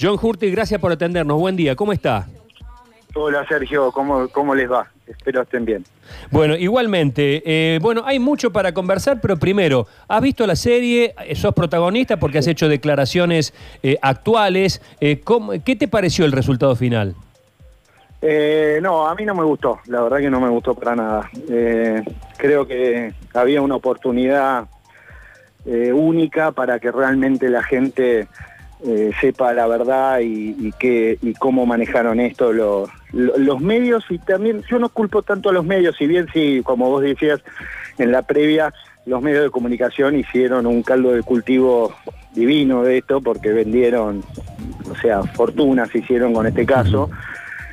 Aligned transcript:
John 0.00 0.18
Hurtig, 0.20 0.52
gracias 0.52 0.80
por 0.80 0.92
atendernos. 0.92 1.38
Buen 1.38 1.56
día, 1.56 1.76
¿cómo 1.76 1.92
está? 1.92 2.26
Hola 3.14 3.44
Sergio, 3.48 3.90
¿cómo, 3.90 4.28
cómo 4.28 4.54
les 4.54 4.70
va? 4.70 4.86
Espero 5.06 5.42
estén 5.42 5.64
bien. 5.64 5.84
Bueno, 6.30 6.54
igualmente, 6.56 7.42
eh, 7.44 7.78
bueno, 7.82 8.02
hay 8.06 8.20
mucho 8.20 8.52
para 8.52 8.72
conversar, 8.72 9.20
pero 9.20 9.36
primero, 9.36 9.88
¿has 10.06 10.22
visto 10.22 10.46
la 10.46 10.54
serie? 10.54 11.14
¿Sos 11.34 11.52
protagonista 11.52 12.18
porque 12.18 12.38
has 12.38 12.46
hecho 12.46 12.68
declaraciones 12.68 13.52
eh, 13.82 13.96
actuales? 14.00 14.80
Eh, 15.00 15.20
¿cómo- 15.24 15.52
¿Qué 15.64 15.74
te 15.74 15.88
pareció 15.88 16.24
el 16.24 16.32
resultado 16.32 16.76
final? 16.76 17.14
No, 18.82 19.08
a 19.08 19.14
mí 19.14 19.24
no 19.24 19.34
me 19.34 19.44
gustó, 19.44 19.80
la 19.86 20.02
verdad 20.02 20.18
que 20.18 20.30
no 20.30 20.40
me 20.40 20.48
gustó 20.50 20.74
para 20.74 20.94
nada. 20.94 21.30
Creo 22.36 22.66
que 22.66 23.12
había 23.34 23.62
una 23.62 23.76
oportunidad 23.76 24.66
única 25.64 26.52
para 26.52 26.78
que 26.78 26.92
realmente 26.92 27.48
la 27.48 27.62
gente 27.62 28.28
eh, 28.86 29.10
sepa 29.20 29.52
la 29.52 29.66
verdad 29.66 30.20
y, 30.20 30.72
qué- 30.78 31.18
y 31.22 31.34
cómo 31.34 31.66
manejaron 31.66 32.18
esto 32.20 32.52
lo- 32.52 32.88
lo- 33.12 33.36
los 33.38 33.60
medios 33.60 34.04
y 34.10 34.18
también 34.18 34.62
yo 34.70 34.78
no 34.78 34.88
culpo 34.88 35.22
tanto 35.22 35.50
a 35.50 35.52
los 35.52 35.64
medios, 35.64 35.96
si 35.96 36.06
bien 36.06 36.26
sí, 36.32 36.62
como 36.64 36.88
vos 36.88 37.02
decías 37.02 37.40
en 37.98 38.10
la 38.12 38.22
previa, 38.22 38.72
los 39.06 39.20
medios 39.22 39.44
de 39.44 39.50
comunicación 39.50 40.16
hicieron 40.18 40.66
un 40.66 40.82
caldo 40.82 41.12
de 41.12 41.22
cultivo 41.22 41.92
divino 42.34 42.82
de 42.82 42.98
esto 42.98 43.20
porque 43.20 43.50
vendieron, 43.52 44.22
o 44.90 44.94
sea, 44.96 45.22
fortunas 45.24 45.94
hicieron 45.94 46.32
con 46.32 46.46
este 46.46 46.64
caso 46.64 47.10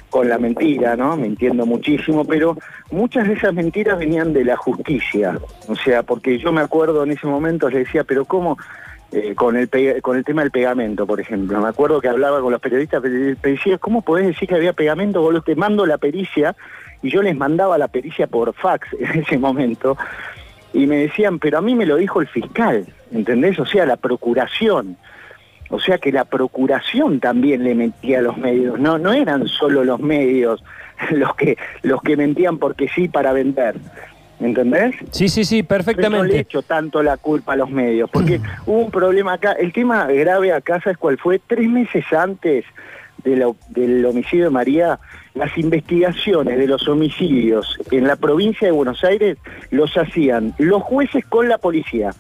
con 0.10 0.30
la 0.30 0.38
mentira, 0.38 0.96
¿no? 0.96 1.18
Mintiendo 1.18 1.66
muchísimo, 1.66 2.24
pero 2.26 2.58
muchas 2.92 3.28
de 3.28 3.34
esas 3.34 3.54
mentiras 3.54 4.00
venían 4.00 4.32
de 4.32 4.46
la 4.46 4.56
justicia. 4.56 5.38
O 5.68 5.76
sea, 5.76 6.02
porque 6.02 6.40
yo 6.40 6.54
me 6.54 6.62
acuerdo 6.62 7.04
en 7.04 7.12
ese 7.12 7.28
momento, 7.28 7.70
le 7.70 7.80
decía, 7.80 8.06
pero 8.06 8.24
¿cómo? 8.24 8.58
Eh, 9.12 9.36
con, 9.36 9.56
el 9.56 9.70
con 10.02 10.18
el 10.18 10.26
tema 10.26 10.42
del 10.42 10.52
pegamento, 10.52 11.08
por 11.08 11.22
ejemplo. 11.22 11.62
Me 11.62 11.70
acuerdo 11.70 12.02
que 12.02 12.10
hablaba 12.10 12.42
con 12.42 12.52
los 12.52 12.60
periodistas, 12.60 13.02
decía, 13.02 13.78
¿cómo 13.78 14.02
podés 14.02 14.28
decir 14.28 14.50
que 14.50 14.56
había 14.56 14.74
pegamento? 14.74 15.22
Vos 15.22 15.46
te 15.46 15.56
mando 15.56 15.86
la 15.86 15.98
pericia, 15.98 16.56
y 17.02 17.10
yo 17.10 17.22
les 17.22 17.36
mandaba 17.36 17.78
la 17.78 17.88
pericia 17.88 18.28
por 18.28 18.54
fax 18.54 18.88
en 19.00 19.22
ese 19.22 19.38
momento, 19.38 19.98
y 20.74 20.88
me 20.88 20.98
decían, 20.98 21.40
pero 21.40 21.60
a 21.60 21.62
mí 21.62 21.74
me 21.74 21.86
lo 21.86 21.96
dijo 21.96 22.20
el 22.20 22.28
fiscal, 22.28 22.86
¿entendés? 23.12 23.58
O 23.60 23.66
sea, 23.66 23.86
la 23.86 23.96
procuración. 23.96 24.98
O 25.70 25.80
sea 25.80 25.98
que 25.98 26.12
la 26.12 26.26
procuración 26.26 27.20
también 27.20 27.64
le 27.64 27.76
mentía 27.76 28.20
a 28.20 28.22
los 28.22 28.38
medios, 28.38 28.80
no, 28.80 28.98
no 28.98 29.14
eran 29.14 29.48
solo 29.48 29.84
los 29.84 30.00
medios 30.00 30.64
los 31.12 31.36
que, 31.36 31.58
los 31.82 32.02
que 32.02 32.18
mentían 32.18 32.58
porque 32.58 32.90
sí 32.90 33.08
para 33.08 33.34
vender. 33.34 33.76
¿Entendés? 34.40 34.96
Sí, 35.12 35.30
sí, 35.30 35.44
sí, 35.46 35.58
Yo 35.58 35.62
no 35.62 35.62
le 35.62 35.68
perfectamente. 35.68 36.40
echo 36.40 36.62
tanto 36.62 37.02
la 37.02 37.18
culpa 37.18 37.54
a 37.54 37.56
los 37.56 37.70
medios, 37.72 38.10
porque 38.12 38.40
hubo 38.68 38.80
un 38.84 38.92
problema 38.92 39.34
acá. 39.34 39.54
El 39.54 39.74
tema 39.74 40.06
grave 40.06 40.54
acá, 40.54 40.80
¿sabes 40.82 40.98
cuál 40.98 41.18
fue? 41.18 41.40
Tres 41.40 41.68
meses 41.68 42.06
antes 42.14 42.64
de 43.24 43.36
la- 43.36 43.52
del 43.70 44.06
homicidio 44.06 44.46
de 44.46 44.52
María, 44.52 45.00
las 45.34 45.58
investigaciones 45.58 46.58
de 46.58 46.68
los 46.68 46.88
homicidios 46.88 47.78
en 47.92 48.06
la 48.08 48.16
provincia 48.16 48.68
de 48.68 48.72
Buenos 48.72 49.04
Aires 49.04 49.38
los 49.72 49.98
hacían 49.98 50.54
los 50.60 50.84
jueces 50.84 51.26
con 51.26 51.50
la 51.50 51.58
policía. 51.58 52.12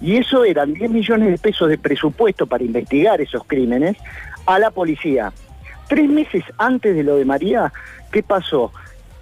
Y 0.00 0.16
eso 0.16 0.44
eran 0.44 0.74
10 0.74 0.90
millones 0.90 1.28
de 1.30 1.38
pesos 1.38 1.68
de 1.68 1.78
presupuesto 1.78 2.46
para 2.46 2.64
investigar 2.64 3.20
esos 3.20 3.44
crímenes 3.44 3.96
a 4.46 4.58
la 4.58 4.72
policía. 4.72 5.32
Tres 5.88 6.08
meses 6.10 6.42
antes 6.58 6.96
de 6.96 7.04
lo 7.04 7.16
de 7.16 7.24
María, 7.24 7.72
¿qué 8.10 8.22
pasó? 8.24 8.72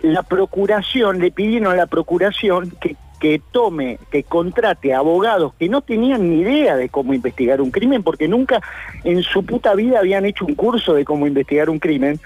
La 0.03 0.23
procuración, 0.23 1.19
le 1.19 1.31
pidieron 1.31 1.73
a 1.73 1.77
la 1.77 1.87
procuración 1.87 2.71
que, 2.81 2.97
que 3.21 3.41
tome, 3.53 3.99
que 4.11 4.23
contrate 4.23 4.95
abogados 4.95 5.53
que 5.59 5.69
no 5.69 5.83
tenían 5.83 6.29
ni 6.29 6.41
idea 6.41 6.77
de 6.77 6.89
cómo 6.89 7.13
investigar 7.13 7.61
un 7.61 7.71
crimen, 7.71 8.03
porque 8.03 8.27
nunca 8.27 8.61
en 9.05 9.23
su 9.23 9.45
puta 9.45 9.75
vida 9.75 9.99
habían 9.99 10.25
hecho 10.25 10.47
un 10.47 10.55
curso 10.55 10.95
de 10.95 11.05
cómo 11.05 11.27
investigar 11.27 11.69
un 11.69 11.79
crimen, 11.79 12.19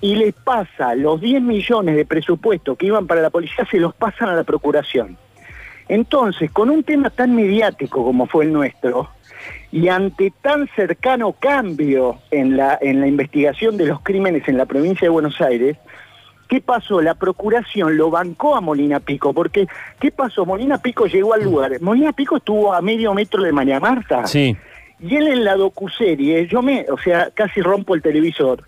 y 0.00 0.14
les 0.14 0.32
pasa 0.32 0.94
los 0.94 1.20
10 1.20 1.42
millones 1.42 1.96
de 1.96 2.06
presupuesto 2.06 2.76
que 2.76 2.86
iban 2.86 3.06
para 3.06 3.20
la 3.20 3.30
policía, 3.30 3.66
se 3.70 3.78
los 3.78 3.94
pasan 3.94 4.28
a 4.30 4.34
la 4.34 4.44
procuración. 4.44 5.18
Entonces, 5.88 6.50
con 6.52 6.70
un 6.70 6.84
tema 6.84 7.10
tan 7.10 7.34
mediático 7.34 8.04
como 8.04 8.26
fue 8.26 8.44
el 8.44 8.52
nuestro, 8.52 9.10
y 9.72 9.88
ante 9.88 10.32
tan 10.42 10.68
cercano 10.74 11.32
cambio 11.32 12.20
en 12.30 12.56
la, 12.56 12.78
en 12.80 13.00
la 13.00 13.06
investigación 13.06 13.76
de 13.76 13.86
los 13.86 14.00
crímenes 14.00 14.46
en 14.48 14.56
la 14.56 14.66
provincia 14.66 15.06
de 15.06 15.10
Buenos 15.10 15.40
Aires, 15.40 15.76
¿qué 16.50 16.60
pasó? 16.60 17.00
La 17.00 17.14
procuración 17.14 17.96
lo 17.96 18.10
bancó 18.10 18.56
a 18.56 18.60
Molina 18.60 18.98
Pico, 18.98 19.32
porque 19.32 19.66
¿qué 20.00 20.10
pasó? 20.10 20.44
Molina 20.44 20.78
Pico 20.78 21.06
llegó 21.06 21.32
al 21.32 21.44
lugar. 21.44 21.70
Molina 21.80 22.12
Pico 22.12 22.38
estuvo 22.38 22.74
a 22.74 22.82
medio 22.82 23.14
metro 23.14 23.42
de 23.44 23.52
María 23.52 23.78
Marta. 23.78 24.26
Sí. 24.26 24.56
Y 24.98 25.14
él 25.16 25.28
en 25.28 25.44
la 25.44 25.54
docuserie, 25.54 26.46
yo 26.48 26.60
me, 26.60 26.84
o 26.90 26.98
sea, 26.98 27.30
casi 27.32 27.62
rompo 27.62 27.94
el 27.94 28.02
televisor, 28.02 28.64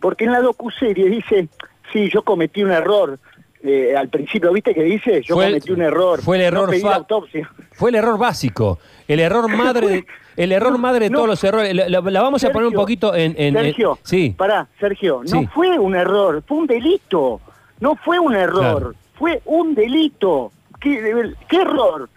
porque 0.00 0.24
en 0.24 0.32
la 0.32 0.40
docuserie 0.40 1.08
dice, 1.10 1.48
sí, 1.92 2.08
yo 2.12 2.22
cometí 2.22 2.64
un 2.64 2.72
error. 2.72 3.18
Eh, 3.62 3.94
al 3.96 4.08
principio, 4.08 4.52
¿viste 4.52 4.72
que 4.72 4.82
dice? 4.84 5.20
Yo 5.22 5.34
Fue 5.34 5.46
el- 5.46 5.52
cometí 5.54 5.72
un 5.72 5.82
error. 5.82 6.22
fue 6.22 6.36
el 6.36 6.42
error 6.44 6.70
No. 6.82 7.26
Fue 7.72 7.90
el 7.90 7.96
error 7.96 8.16
básico, 8.18 8.78
el 9.06 9.20
error 9.20 9.48
madre, 9.54 9.88
de- 9.88 10.06
el 10.38 10.52
error 10.52 10.72
No, 10.72 10.78
madre 10.78 11.04
de 11.06 11.10
no. 11.10 11.18
todos 11.18 11.28
los 11.28 11.44
errores. 11.44 11.74
La, 11.74 11.88
la- 11.88 12.00
la 12.00 12.22
vamos 12.22 12.42
a 12.44 12.50
poner 12.50 12.68
un 12.68 12.74
poquito 12.74 13.14
en... 13.14 13.34
en- 13.36 13.56
en- 13.56 13.64
Sergio, 13.64 13.98
sí. 14.02 14.34
pará, 14.36 14.66
Sergio, 14.80 15.22
no 15.30 15.40
Sí. 15.40 15.46
fue 15.52 15.78
un 15.78 15.94
error, 15.94 16.42
fue 16.46 16.58
un 16.58 16.66
delito. 16.66 17.40
No 17.80 17.94
fue 17.96 18.18
un 18.18 18.34
error, 18.34 18.60
Claro. 18.80 18.94
fue 19.18 19.40
un 19.44 19.74
delito. 19.74 20.50
¿Qué, 20.80 21.32
¿Qué 21.48 21.56
error? 21.60 22.08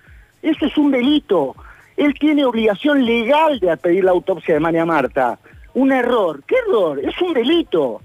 Ese 0.41 0.65
es 0.67 0.77
un 0.77 0.91
delito. 0.91 1.55
Él 1.97 2.13
tiene 2.19 2.45
obligación 2.45 3.05
legal 3.05 3.59
de 3.59 3.75
pedir 3.77 4.03
la 4.05 4.11
autopsia 4.11 4.53
de 4.55 4.59
María 4.59 4.85
Marta. 4.85 5.37
Un 5.73 5.91
error. 5.91 6.41
¿Qué 6.47 6.55
error? 6.67 6.99
Es 6.99 7.19
un 7.21 7.33
delito. 7.33 8.01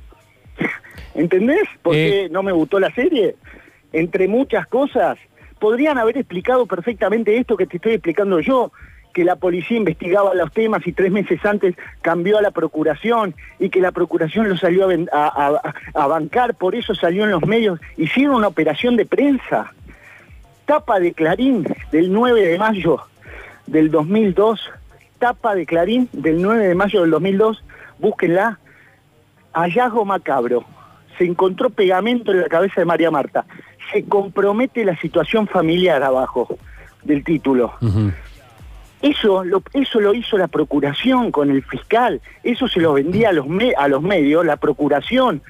¿Entendés? 1.14 1.62
¿Por 1.82 1.94
Eh. 1.94 2.10
qué 2.24 2.28
no 2.30 2.42
me 2.42 2.52
gustó 2.52 2.78
la 2.78 2.90
serie? 2.94 3.36
Entre 3.92 4.28
muchas 4.28 4.66
cosas, 4.66 5.18
podrían 5.58 5.96
haber 5.98 6.18
explicado 6.18 6.66
perfectamente 6.66 7.36
esto 7.38 7.56
que 7.56 7.66
te 7.66 7.76
estoy 7.76 7.92
explicando 7.92 8.40
yo, 8.40 8.70
que 9.16 9.24
la 9.24 9.36
policía 9.36 9.78
investigaba 9.78 10.34
los 10.34 10.52
temas 10.52 10.86
y 10.86 10.92
tres 10.92 11.10
meses 11.10 11.42
antes 11.46 11.74
cambió 12.02 12.36
a 12.36 12.42
la 12.42 12.50
procuración 12.50 13.34
y 13.58 13.70
que 13.70 13.80
la 13.80 13.90
procuración 13.90 14.46
lo 14.46 14.58
salió 14.58 14.88
a, 15.10 16.06
bancar, 16.06 16.54
por 16.54 16.74
eso 16.74 16.94
salió 16.94 17.24
en 17.24 17.30
los 17.30 17.46
medios, 17.46 17.80
hicieron 17.96 18.34
una 18.34 18.48
operación 18.48 18.94
de 18.94 19.06
prensa. 19.06 19.72
Tapa 20.66 21.00
de 21.00 21.14
Clarín 21.14 21.66
del 21.92 22.12
9 22.12 22.46
de 22.46 22.58
mayo 22.58 23.00
del 23.66 23.90
2002, 23.90 24.60
tapa 25.18 25.54
de 25.54 25.64
Clarín 25.64 26.10
del 26.12 26.42
9 26.42 26.68
de 26.68 26.74
mayo 26.74 27.00
del 27.00 27.10
2002, 27.12 27.64
búsquenla, 27.98 28.58
hallazgo 29.54 30.04
macabro. 30.04 30.66
Se 31.16 31.24
encontró 31.24 31.70
pegamento 31.70 32.32
en 32.32 32.42
la 32.42 32.48
cabeza 32.48 32.82
de 32.82 32.84
María 32.84 33.10
Marta. 33.10 33.46
Se 33.90 34.04
compromete 34.04 34.84
la 34.84 34.94
situación 34.98 35.46
familiar 35.46 36.02
abajo 36.02 36.58
del 37.02 37.24
título. 37.24 37.72
Eso 39.10 39.44
lo, 39.44 39.62
eso 39.72 40.00
lo 40.00 40.14
hizo 40.14 40.36
la 40.36 40.48
procuración 40.48 41.30
con 41.30 41.50
el 41.50 41.62
fiscal, 41.62 42.20
eso 42.42 42.66
se 42.68 42.80
lo 42.80 42.94
vendía 42.94 43.28
a 43.28 43.32
los, 43.32 43.46
me- 43.46 43.74
a 43.76 43.88
los 43.88 44.02
medios, 44.02 44.44
la 44.44 44.56
procuración. 44.56 45.42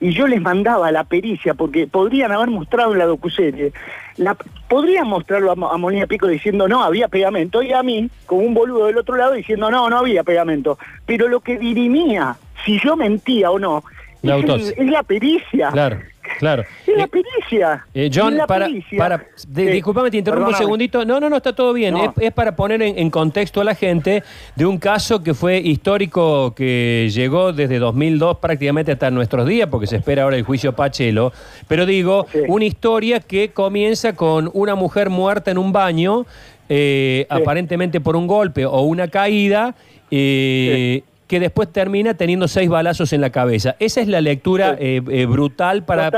Y 0.00 0.10
yo 0.12 0.26
les 0.26 0.42
mandaba 0.42 0.90
la 0.92 1.04
pericia, 1.04 1.54
porque 1.54 1.86
podrían 1.86 2.30
haber 2.32 2.48
mostrado 2.50 2.92
en 2.92 2.98
la 2.98 3.06
docuserie, 3.06 3.72
la, 4.16 4.34
podrían 4.68 5.06
mostrarlo 5.06 5.50
a, 5.50 5.74
a 5.74 5.78
Molina 5.78 6.06
Pico 6.06 6.26
diciendo 6.26 6.68
no, 6.68 6.82
había 6.82 7.08
pegamento, 7.08 7.62
y 7.62 7.72
a 7.72 7.82
mí, 7.82 8.10
con 8.26 8.38
un 8.40 8.52
boludo 8.54 8.86
del 8.86 8.98
otro 8.98 9.16
lado, 9.16 9.32
diciendo 9.34 9.70
no, 9.70 9.88
no 9.88 9.98
había 9.98 10.22
pegamento. 10.22 10.78
Pero 11.06 11.28
lo 11.28 11.40
que 11.40 11.58
dirimía 11.58 12.36
si 12.64 12.78
yo 12.80 12.96
mentía 12.96 13.50
o 13.50 13.58
no, 13.58 13.84
La 14.22 14.36
es, 14.36 14.44
el- 14.76 14.86
es 14.86 14.90
la 14.90 15.02
pericia. 15.02 15.70
Claro, 15.70 15.98
claro. 16.38 16.62
Es 16.86 16.96
la 16.96 17.04
Eh, 17.04 17.08
pericia. 17.08 17.86
Eh, 17.94 18.10
John, 18.12 18.36
la 18.36 18.46
para, 18.46 18.66
pericia. 18.66 18.98
para 18.98 19.18
de- 19.48 19.64
Sí. 19.66 19.70
disculpame, 19.72 20.10
te 20.10 20.18
interrumpo 20.18 20.50
un 20.50 20.56
segundito. 20.56 21.04
No, 21.04 21.18
no, 21.20 21.28
no, 21.30 21.36
está 21.36 21.54
todo 21.54 21.72
bien. 21.72 21.94
No. 21.94 22.04
Es, 22.04 22.10
es 22.20 22.32
para 22.32 22.54
poner 22.56 22.82
en, 22.82 22.98
en 22.98 23.10
contexto 23.10 23.60
a 23.60 23.64
la 23.64 23.74
gente 23.74 24.22
de 24.54 24.66
un 24.66 24.78
caso 24.78 25.22
que 25.22 25.34
fue 25.34 25.58
histórico, 25.58 26.54
que 26.54 27.08
llegó 27.12 27.52
desde 27.52 27.78
2002 27.78 28.38
prácticamente 28.38 28.92
hasta 28.92 29.10
nuestros 29.10 29.46
días, 29.46 29.68
porque 29.70 29.86
se 29.86 29.96
espera 29.96 30.22
ahora 30.24 30.36
el 30.36 30.42
juicio 30.44 30.74
Pachelo. 30.74 31.32
Pero 31.68 31.86
digo, 31.86 32.26
Sí. 32.32 32.38
una 32.48 32.64
historia 32.64 33.20
que 33.20 33.50
comienza 33.52 34.14
con 34.14 34.50
una 34.54 34.74
mujer 34.74 35.10
muerta 35.10 35.50
en 35.50 35.58
un 35.58 35.72
baño, 35.72 36.26
eh, 36.68 37.26
Sí. 37.30 37.36
aparentemente 37.42 38.00
por 38.00 38.16
un 38.16 38.26
golpe 38.26 38.64
o 38.66 38.80
una 38.82 39.08
caída. 39.08 39.74
eh, 40.10 41.02
Que 41.26 41.40
después 41.40 41.72
termina 41.72 42.14
teniendo 42.14 42.46
seis 42.46 42.68
balazos 42.68 43.12
en 43.12 43.20
la 43.20 43.30
cabeza. 43.30 43.74
Esa 43.80 44.00
es 44.00 44.08
la 44.08 44.20
lectura 44.20 44.76
Sí. 44.78 44.84
eh, 44.84 45.02
eh, 45.10 45.26
brutal 45.26 45.84
para, 45.84 46.10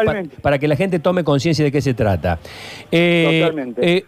para 0.43 0.59
que 0.59 0.69
la 0.69 0.77
gente 0.77 0.99
tome 0.99 1.25
conciencia 1.25 1.65
de 1.65 1.73
qué 1.73 1.81
se 1.81 1.95
trata. 1.95 2.39
Eh, 2.93 3.41
Totalmente. 3.43 4.05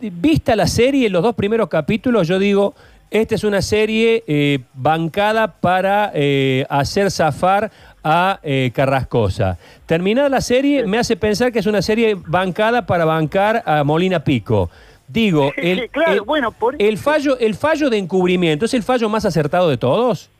vista 0.00 0.54
la 0.56 0.66
serie, 0.66 1.08
los 1.08 1.22
dos 1.22 1.34
primeros 1.34 1.68
capítulos, 1.68 2.28
yo 2.28 2.38
digo, 2.38 2.74
esta 3.10 3.34
es 3.36 3.44
una 3.44 3.62
serie 3.62 4.24
eh, 4.26 4.58
bancada 4.74 5.48
para 5.60 6.10
eh, 6.14 6.66
hacer 6.68 7.10
zafar 7.10 7.70
a 8.02 8.40
eh, 8.42 8.70
Carrascosa. 8.74 9.56
Terminada 9.86 10.28
la 10.28 10.40
serie, 10.40 10.84
me 10.86 10.98
hace 10.98 11.16
pensar 11.16 11.52
que 11.52 11.60
es 11.60 11.66
una 11.66 11.80
serie 11.80 12.16
bancada 12.26 12.84
para 12.86 13.04
bancar 13.04 13.62
a 13.64 13.84
Molina 13.84 14.24
Pico. 14.24 14.68
Digo, 15.06 15.52
el, 15.56 15.88
claro, 15.90 16.12
el- 16.12 16.20
bueno, 16.22 16.50
por- 16.52 16.76
el 16.78 16.98
fallo, 16.98 17.38
el 17.38 17.54
fallo 17.54 17.90
de 17.90 17.98
encubrimiento, 17.98 18.64
¿es 18.64 18.74
el 18.74 18.82
fallo 18.82 19.08
más 19.08 19.24
acertado 19.24 19.68
de 19.68 19.76
todos? 19.76 20.30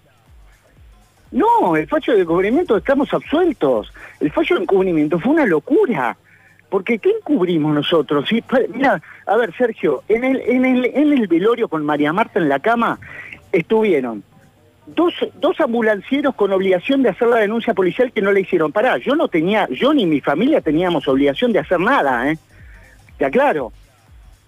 No, 1.30 1.76
el 1.76 1.86
fallo 1.88 2.14
de 2.14 2.22
encubrimiento 2.22 2.76
estamos 2.76 3.12
absueltos. 3.12 3.92
El 4.20 4.30
fallo 4.30 4.56
de 4.56 4.62
encubrimiento 4.62 5.18
fue 5.18 5.32
una 5.32 5.46
locura. 5.46 6.16
Porque 6.70 6.98
¿qué 6.98 7.10
encubrimos 7.10 7.74
nosotros? 7.74 8.28
Pa- 8.48 8.58
Mira, 8.72 9.00
a 9.26 9.36
ver, 9.36 9.54
Sergio, 9.56 10.02
en 10.08 10.24
el, 10.24 10.40
en, 10.40 10.64
el, 10.64 10.84
en 10.86 11.12
el 11.12 11.26
velorio 11.28 11.68
con 11.68 11.84
María 11.84 12.12
Marta 12.12 12.38
en 12.40 12.48
la 12.48 12.58
cama 12.58 12.98
estuvieron 13.52 14.24
dos, 14.86 15.14
dos 15.40 15.60
ambulancieros 15.60 16.34
con 16.34 16.52
obligación 16.52 17.02
de 17.02 17.10
hacer 17.10 17.28
la 17.28 17.36
denuncia 17.36 17.74
policial 17.74 18.10
que 18.12 18.22
no 18.22 18.32
le 18.32 18.40
hicieron. 18.40 18.72
Pará, 18.72 18.98
yo 18.98 19.14
no 19.14 19.28
tenía, 19.28 19.68
yo 19.70 19.94
ni 19.94 20.04
mi 20.06 20.20
familia 20.20 20.60
teníamos 20.60 21.06
obligación 21.06 21.52
de 21.52 21.60
hacer 21.60 21.78
nada, 21.78 22.30
¿eh? 22.32 22.38
Te 23.18 23.24
aclaro. 23.26 23.72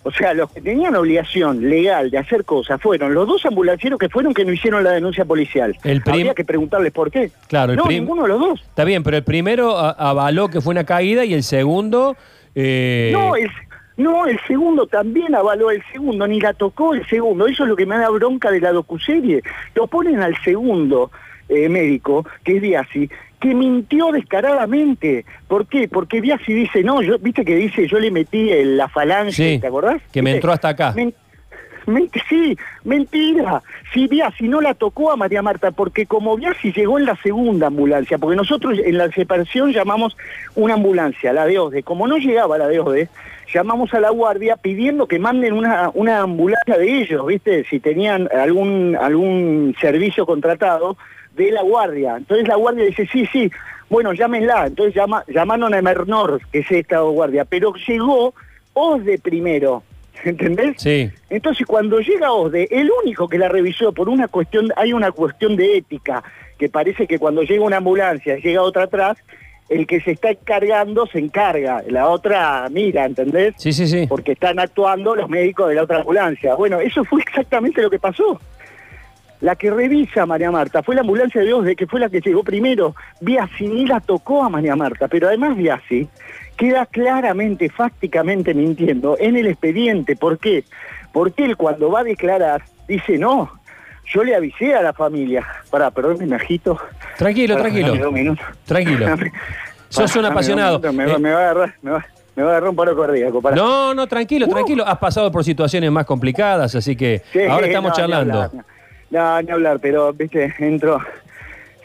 O 0.06 0.12
sea, 0.12 0.32
los 0.34 0.52
que 0.52 0.60
tenían 0.60 0.94
obligación 0.94 1.68
legal 1.68 2.12
de 2.12 2.18
hacer 2.18 2.44
cosas 2.44 2.80
fueron 2.80 3.12
los 3.12 3.26
dos 3.26 3.44
ambulancieros 3.44 3.98
que 3.98 4.08
fueron 4.08 4.32
que 4.32 4.44
no 4.44 4.52
hicieron 4.52 4.84
la 4.84 4.92
denuncia 4.92 5.24
policial. 5.24 5.76
El 5.82 6.00
prim- 6.00 6.14
Habría 6.14 6.34
que 6.34 6.44
preguntarles 6.44 6.92
por 6.92 7.10
qué. 7.10 7.32
Claro, 7.48 7.72
el 7.72 7.78
no, 7.78 7.84
prim- 7.84 8.02
ninguno 8.04 8.22
de 8.22 8.28
los 8.28 8.38
dos. 8.38 8.60
Está 8.60 8.84
bien, 8.84 9.02
pero 9.02 9.16
el 9.16 9.24
primero 9.24 9.76
avaló 9.76 10.48
que 10.48 10.60
fue 10.60 10.70
una 10.70 10.84
caída 10.84 11.24
y 11.24 11.34
el 11.34 11.42
segundo... 11.42 12.16
eh, 12.54 13.10
No, 13.12 13.34
el, 13.34 13.50
no, 13.96 14.26
el 14.26 14.38
segundo 14.46 14.86
también 14.86 15.34
avaló 15.34 15.72
el 15.72 15.82
segundo, 15.92 16.26
ni 16.28 16.40
la 16.40 16.52
tocó 16.54 16.94
el 16.94 17.04
segundo. 17.08 17.48
Eso 17.48 17.64
es 17.64 17.68
lo 17.68 17.74
que 17.74 17.86
me 17.86 17.98
da 17.98 18.08
bronca 18.10 18.52
de 18.52 18.60
la 18.60 18.70
docuserie. 18.70 19.42
Lo 19.74 19.88
ponen 19.88 20.20
al 20.20 20.36
segundo 20.44 21.10
eh, 21.48 21.68
médico, 21.68 22.24
que 22.44 22.56
es 22.56 22.62
Biasi, 22.62 23.10
que 23.40 23.54
mintió 23.54 24.12
descaradamente. 24.12 25.24
¿Por 25.48 25.66
qué? 25.66 25.88
Porque 25.88 26.20
Biasi 26.20 26.52
dice, 26.54 26.82
no, 26.82 27.02
yo, 27.02 27.18
viste 27.18 27.44
que 27.44 27.54
dice, 27.56 27.86
yo 27.86 27.98
le 27.98 28.10
metí 28.10 28.50
el- 28.50 28.76
la 28.76 28.88
falange, 28.88 29.32
Sí, 29.32 29.58
¿te 29.60 29.66
acordás? 29.66 30.00
que 30.12 30.22
me 30.22 30.32
entró 30.32 30.52
hasta 30.52 30.68
acá. 30.70 30.94
Sí, 32.28 32.56
mentira. 32.84 33.62
Si 33.94 34.08
Biasi 34.08 34.48
no 34.48 34.60
la 34.60 34.74
tocó 34.74 35.12
a 35.12 35.16
María 35.16 35.40
Marta, 35.42 35.70
porque 35.70 36.06
como 36.06 36.36
Biasi 36.36 36.72
llegó 36.72 36.98
en 36.98 37.04
la 37.04 37.14
segunda 37.22 37.68
ambulancia, 37.68 38.18
porque 38.18 38.36
nosotros 38.36 38.78
en 38.84 38.98
la 38.98 39.08
separación 39.12 39.72
llamamos 39.72 40.16
una 40.56 40.74
ambulancia, 40.74 41.32
la 41.32 41.46
de 41.46 41.58
OSDE. 41.58 41.82
Como 41.84 42.08
no 42.08 42.16
llegaba 42.16 42.58
la 42.58 42.66
de 42.66 42.80
OSDE, 42.80 43.08
llamamos 43.54 43.94
a 43.94 44.00
la 44.00 44.10
guardia 44.10 44.56
pidiendo 44.56 45.06
que 45.06 45.20
manden 45.20 45.52
una, 45.52 45.90
una 45.94 46.20
ambulancia 46.22 46.76
de 46.76 47.02
ellos, 47.02 47.24
¿viste? 47.26 47.64
Si 47.70 47.78
tenían 47.78 48.28
algún, 48.36 48.96
algún 49.00 49.76
servicio 49.80 50.26
contratado 50.26 50.96
de 51.36 51.52
la 51.52 51.62
guardia. 51.62 52.16
Entonces 52.16 52.48
la 52.48 52.56
guardia 52.56 52.84
dice, 52.84 53.06
sí, 53.12 53.26
sí, 53.26 53.50
bueno, 53.88 54.12
llámenla. 54.12 54.66
Entonces 54.66 54.94
llama, 54.94 55.24
llamaron 55.28 55.74
a 55.74 55.82
Mernor, 55.82 56.40
que 56.50 56.60
es 56.60 56.70
esta 56.70 57.00
guardia, 57.00 57.44
pero 57.44 57.74
llegó 57.86 58.34
OSDE 58.72 59.18
primero, 59.18 59.82
¿entendés? 60.24 60.76
Sí. 60.78 61.10
Entonces, 61.30 61.66
cuando 61.66 62.00
llega 62.00 62.32
OSDE, 62.32 62.68
el 62.70 62.90
único 63.02 63.28
que 63.28 63.38
la 63.38 63.48
revisó 63.48 63.92
por 63.92 64.08
una 64.08 64.28
cuestión, 64.28 64.72
hay 64.76 64.92
una 64.92 65.12
cuestión 65.12 65.56
de 65.56 65.78
ética, 65.78 66.22
que 66.58 66.68
parece 66.68 67.06
que 67.06 67.18
cuando 67.18 67.42
llega 67.42 67.64
una 67.64 67.78
ambulancia, 67.78 68.36
llega 68.36 68.62
otra 68.62 68.84
atrás, 68.84 69.18
el 69.68 69.86
que 69.86 70.00
se 70.00 70.12
está 70.12 70.30
encargando 70.30 71.06
se 71.06 71.18
encarga, 71.18 71.82
la 71.88 72.08
otra 72.08 72.68
mira, 72.70 73.04
¿entendés? 73.04 73.54
Sí, 73.56 73.72
sí, 73.72 73.86
sí. 73.86 74.06
Porque 74.06 74.32
están 74.32 74.58
actuando 74.58 75.16
los 75.16 75.28
médicos 75.28 75.68
de 75.68 75.74
la 75.74 75.82
otra 75.82 75.98
ambulancia. 75.98 76.54
Bueno, 76.54 76.80
eso 76.80 77.04
fue 77.04 77.20
exactamente 77.20 77.82
lo 77.82 77.90
que 77.90 77.98
pasó. 77.98 78.40
La 79.40 79.54
que 79.56 79.70
revisa 79.70 80.22
a 80.22 80.26
María 80.26 80.50
Marta 80.50 80.82
fue 80.82 80.94
la 80.94 81.02
ambulancia 81.02 81.40
de 81.42 81.52
OSDE, 81.52 81.76
que 81.76 81.86
fue 81.86 82.00
la 82.00 82.08
que 82.08 82.20
llegó 82.20 82.42
primero. 82.42 82.94
Biasi 83.20 83.68
ni 83.68 83.86
la 83.86 84.00
tocó 84.00 84.42
a 84.44 84.48
María 84.48 84.74
Marta, 84.76 85.08
pero 85.08 85.28
además 85.28 85.56
Biasi 85.56 86.08
queda 86.56 86.86
claramente, 86.86 87.68
fácticamente 87.68 88.54
mintiendo 88.54 89.16
en 89.18 89.36
el 89.36 89.46
expediente. 89.48 90.16
¿Por 90.16 90.38
qué? 90.38 90.64
Porque 91.12 91.44
él 91.44 91.56
cuando 91.56 91.90
va 91.90 92.00
a 92.00 92.04
declarar 92.04 92.62
dice, 92.88 93.18
no, 93.18 93.50
yo 94.12 94.24
le 94.24 94.34
avisé 94.34 94.74
a 94.74 94.80
la 94.82 94.92
familia. 94.94 95.46
Pará, 95.70 95.90
perdón, 95.90 96.16
me 96.26 96.36
agito. 96.36 96.78
Tranquilo, 97.18 97.56
Pará, 97.56 97.68
tranquilo. 97.70 97.94
dame. 97.96 98.36
Tranquilo. 98.64 99.06
Dame- 99.06 99.32
Sos 99.88 100.16
un 100.16 100.24
apasionado. 100.24 100.80
Eh, 100.82 100.92
me 100.92 101.06
va 101.32 101.38
a 101.38 101.50
agarrar, 101.50 101.74
me 101.82 101.90
va, 101.90 102.06
me 102.34 102.42
va 102.42 102.48
a 102.48 102.52
agarrar 102.52 102.70
un 102.70 102.76
paro 102.76 102.96
cardíaco. 103.00 103.40
No, 103.54 103.94
no, 103.94 104.06
tranquilo, 104.06 104.46
Uh. 104.46 104.50
tranquilo. 104.50 104.86
Has 104.86 104.98
pasado 104.98 105.30
por 105.30 105.44
situaciones 105.44 105.90
más 105.92 106.06
complicadas, 106.06 106.74
así 106.74 106.96
que 106.96 107.22
Sí, 107.32 107.40
ahora 107.42 107.66
estamos 107.66 107.90
no, 107.90 107.96
charlando. 107.96 108.50
No, 108.52 108.64
ni 109.10 109.18
hablar, 109.18 109.78
pero, 109.80 110.12
viste, 110.12 110.54
entro, 110.58 111.00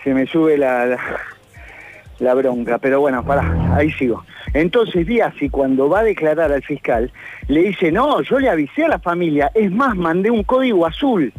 se 0.03 0.13
me 0.13 0.25
sube 0.25 0.57
la, 0.57 0.97
la, 2.19 2.33
bronca, 2.33 2.77
pero 2.77 2.99
bueno, 3.01 3.23
pará, 3.23 3.75
ahí 3.75 3.91
sigo. 3.91 4.23
Entonces 4.53 5.05
Biasi, 5.05 5.49
cuando 5.49 5.87
va 5.89 5.99
a 5.99 6.03
declarar 6.03 6.51
al 6.51 6.63
fiscal, 6.63 7.11
le 7.47 7.61
dice, 7.63 7.91
no, 7.91 8.21
yo 8.21 8.39
le 8.39 8.49
avisé 8.49 8.85
a 8.85 8.89
la 8.89 8.99
familia, 8.99 9.51
es 9.53 9.71
más, 9.71 9.95
mandé 9.95 10.31
un 10.31 10.43
código 10.43 10.85
azul. 10.85 11.31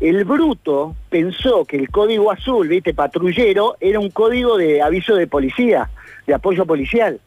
El 0.00 0.24
bruto 0.24 0.94
pensó 1.10 1.64
que 1.64 1.76
el 1.76 1.90
código 1.90 2.30
azul, 2.30 2.68
viste, 2.68 2.94
patrullero, 2.94 3.76
era 3.80 3.98
un 3.98 4.10
código 4.10 4.56
de 4.56 4.80
aviso 4.80 5.14
de 5.16 5.26
policía, 5.26 5.90
de 6.26 6.34
apoyo 6.34 6.64
policial. 6.64 7.20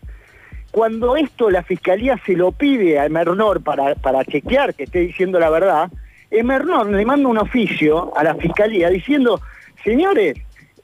Cuando 0.71 1.18
esto 1.18 1.50
la 1.50 1.63
fiscalía 1.63 2.18
se 2.25 2.33
lo 2.33 2.54
pide 2.54 2.97
a 2.97 3.06
Emernor 3.06 3.62
para, 3.62 3.94
para 3.95 4.24
chequear 4.24 4.74
que 4.74 4.83
esté 4.83 5.00
diciendo 5.00 5.38
la 5.38 5.50
verdad, 5.50 5.92
Emernor 6.31 6.89
le 6.89 7.06
manda 7.06 7.28
un 7.28 7.38
oficio 7.38 8.16
a 8.18 8.24
la 8.24 8.36
fiscalía 8.36 8.89
diciendo, 8.89 9.42
señores, 9.83 10.36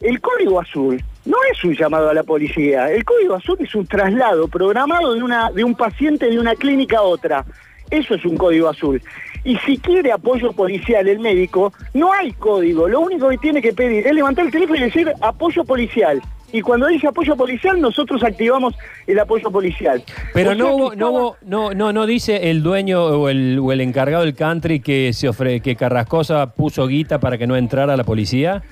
el 0.01 0.19
código 0.21 0.59
azul 0.59 1.01
no 1.25 1.37
es 1.51 1.63
un 1.63 1.73
llamado 1.73 2.09
a 2.09 2.13
la 2.13 2.23
policía, 2.23 2.91
el 2.91 3.03
código 3.03 3.35
azul 3.35 3.57
es 3.59 3.73
un 3.73 3.87
traslado 3.87 4.47
programado 4.47 5.13
de, 5.13 5.23
una, 5.23 5.49
de 5.51 5.63
un 5.63 5.75
paciente 5.75 6.29
de 6.29 6.39
una 6.39 6.55
clínica 6.55 6.99
a 6.99 7.03
otra. 7.03 7.45
Eso 7.89 8.15
es 8.15 8.25
un 8.25 8.35
código 8.35 8.67
azul. 8.67 9.01
Y 9.43 9.55
si 9.59 9.77
quiere 9.77 10.11
apoyo 10.11 10.51
policial 10.51 11.07
el 11.07 11.19
médico, 11.19 11.71
no 11.93 12.11
hay 12.11 12.33
código. 12.33 12.87
Lo 12.87 12.99
único 12.99 13.29
que 13.29 13.37
tiene 13.37 13.61
que 13.61 13.71
pedir 13.71 14.05
es 14.05 14.13
levantar 14.13 14.45
el 14.45 14.51
teléfono 14.51 14.79
y 14.79 14.83
decir 14.83 15.11
apoyo 15.21 15.63
policial. 15.63 16.21
Y 16.53 16.61
cuando 16.61 16.87
dice 16.87 17.07
apoyo 17.07 17.35
policial, 17.35 17.79
nosotros 17.81 18.23
activamos 18.23 18.73
el 19.05 19.19
apoyo 19.19 19.51
policial. 19.51 20.01
Pero 20.33 20.51
O 20.51 20.53
sea 20.53 20.63
no 20.63 20.69
no, 20.69 20.75
hubo- 21.11 21.35
no, 21.45 21.73
no, 21.73 21.91
no 21.91 22.05
dice 22.05 22.49
el 22.49 22.63
dueño 22.63 23.03
o 23.03 23.27
el, 23.29 23.59
o 23.61 23.71
el 23.73 23.81
encargado 23.81 24.23
del 24.23 24.33
country 24.33 24.79
que 24.79 25.11
se 25.13 25.27
ofre, 25.27 25.59
que 25.59 25.75
Carrascosa 25.75 26.53
puso 26.53 26.87
guita 26.87 27.19
para 27.19 27.37
que 27.37 27.47
no 27.47 27.57
entrara 27.57 27.97
la 27.97 28.03
policía. 28.05 28.63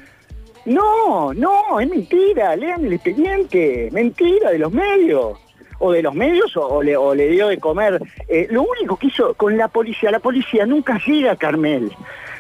No, 0.66 1.34
no, 1.34 1.80
es 1.80 1.90
mentira, 1.90 2.56
lean 2.56 2.86
el 2.86 2.94
expediente, 2.94 3.90
mentira 3.92 4.52
de 4.52 4.60
los 4.60 4.72
medios. 4.72 5.38
O 5.78 5.92
de 5.92 6.02
los 6.02 6.16
medios 6.16 6.56
o, 6.56 6.66
o 6.66 6.82
le, 6.82 6.96
o 6.96 7.14
le 7.14 7.28
dio 7.28 7.50
de 7.50 7.58
comer. 7.58 8.02
Eh, 8.30 8.48
lo 8.50 8.64
único 8.64 8.96
que 8.96 9.08
hizo 9.08 9.34
con 9.34 9.58
la 9.58 9.68
policía, 9.68 10.10
la 10.10 10.20
policía 10.20 10.66
nunca 10.66 10.98
llega 11.06 11.34
a 11.34 11.36
Carmel. 11.36 11.92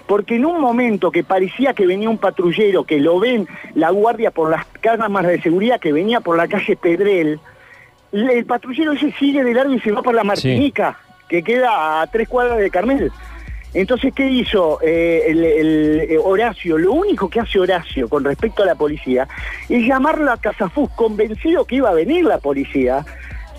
Porque 0.07 0.35
en 0.35 0.45
un 0.45 0.61
momento 0.61 1.09
que 1.11 1.23
parecía 1.23 1.73
que 1.73 1.87
venía 1.87 2.09
un 2.09 2.17
patrullero, 2.19 2.83
que 2.83 2.99
lo 2.99 3.19
ven 3.19 3.47
la 3.73 3.89
guardia 3.89 4.29
por 4.31 4.49
las 4.51 4.65
cámaras 4.81 5.31
de 5.31 5.41
seguridad, 5.41 5.79
que 5.79 5.91
venía 5.91 6.19
por 6.19 6.37
la 6.37 6.47
calle 6.47 6.75
Pedrel, 6.75 7.39
el 8.11 8.45
patrullero 8.45 8.91
ese 8.93 9.11
sigue 9.13 9.43
de 9.43 9.53
largo 9.53 9.73
y 9.73 9.79
se 9.79 9.91
va 9.91 10.01
por 10.03 10.13
la 10.13 10.23
Martinica, 10.23 10.97
que 11.27 11.41
queda 11.43 12.01
a 12.01 12.07
tres 12.07 12.27
cuadras 12.29 12.59
de 12.59 12.69
Carmel. 12.69 13.11
Entonces, 13.73 14.13
¿qué 14.15 14.29
hizo 14.29 14.79
eh, 14.81 15.23
el, 15.27 15.43
el- 15.43 15.99
eh, 16.11 16.17
Horacio? 16.23 16.77
Lo 16.77 16.93
único 16.93 17.27
que 17.29 17.41
hace 17.41 17.59
Horacio 17.59 18.07
con 18.07 18.23
respecto 18.23 18.63
a 18.63 18.67
la 18.67 18.75
policía 18.75 19.27
es 19.67 19.85
llamarlo 19.85 20.31
a 20.31 20.37
Casafús, 20.37 20.89
convencido 20.91 21.65
que 21.65 21.75
iba 21.77 21.89
a 21.89 21.93
venir 21.93 22.23
la 22.23 22.37
policía. 22.37 23.03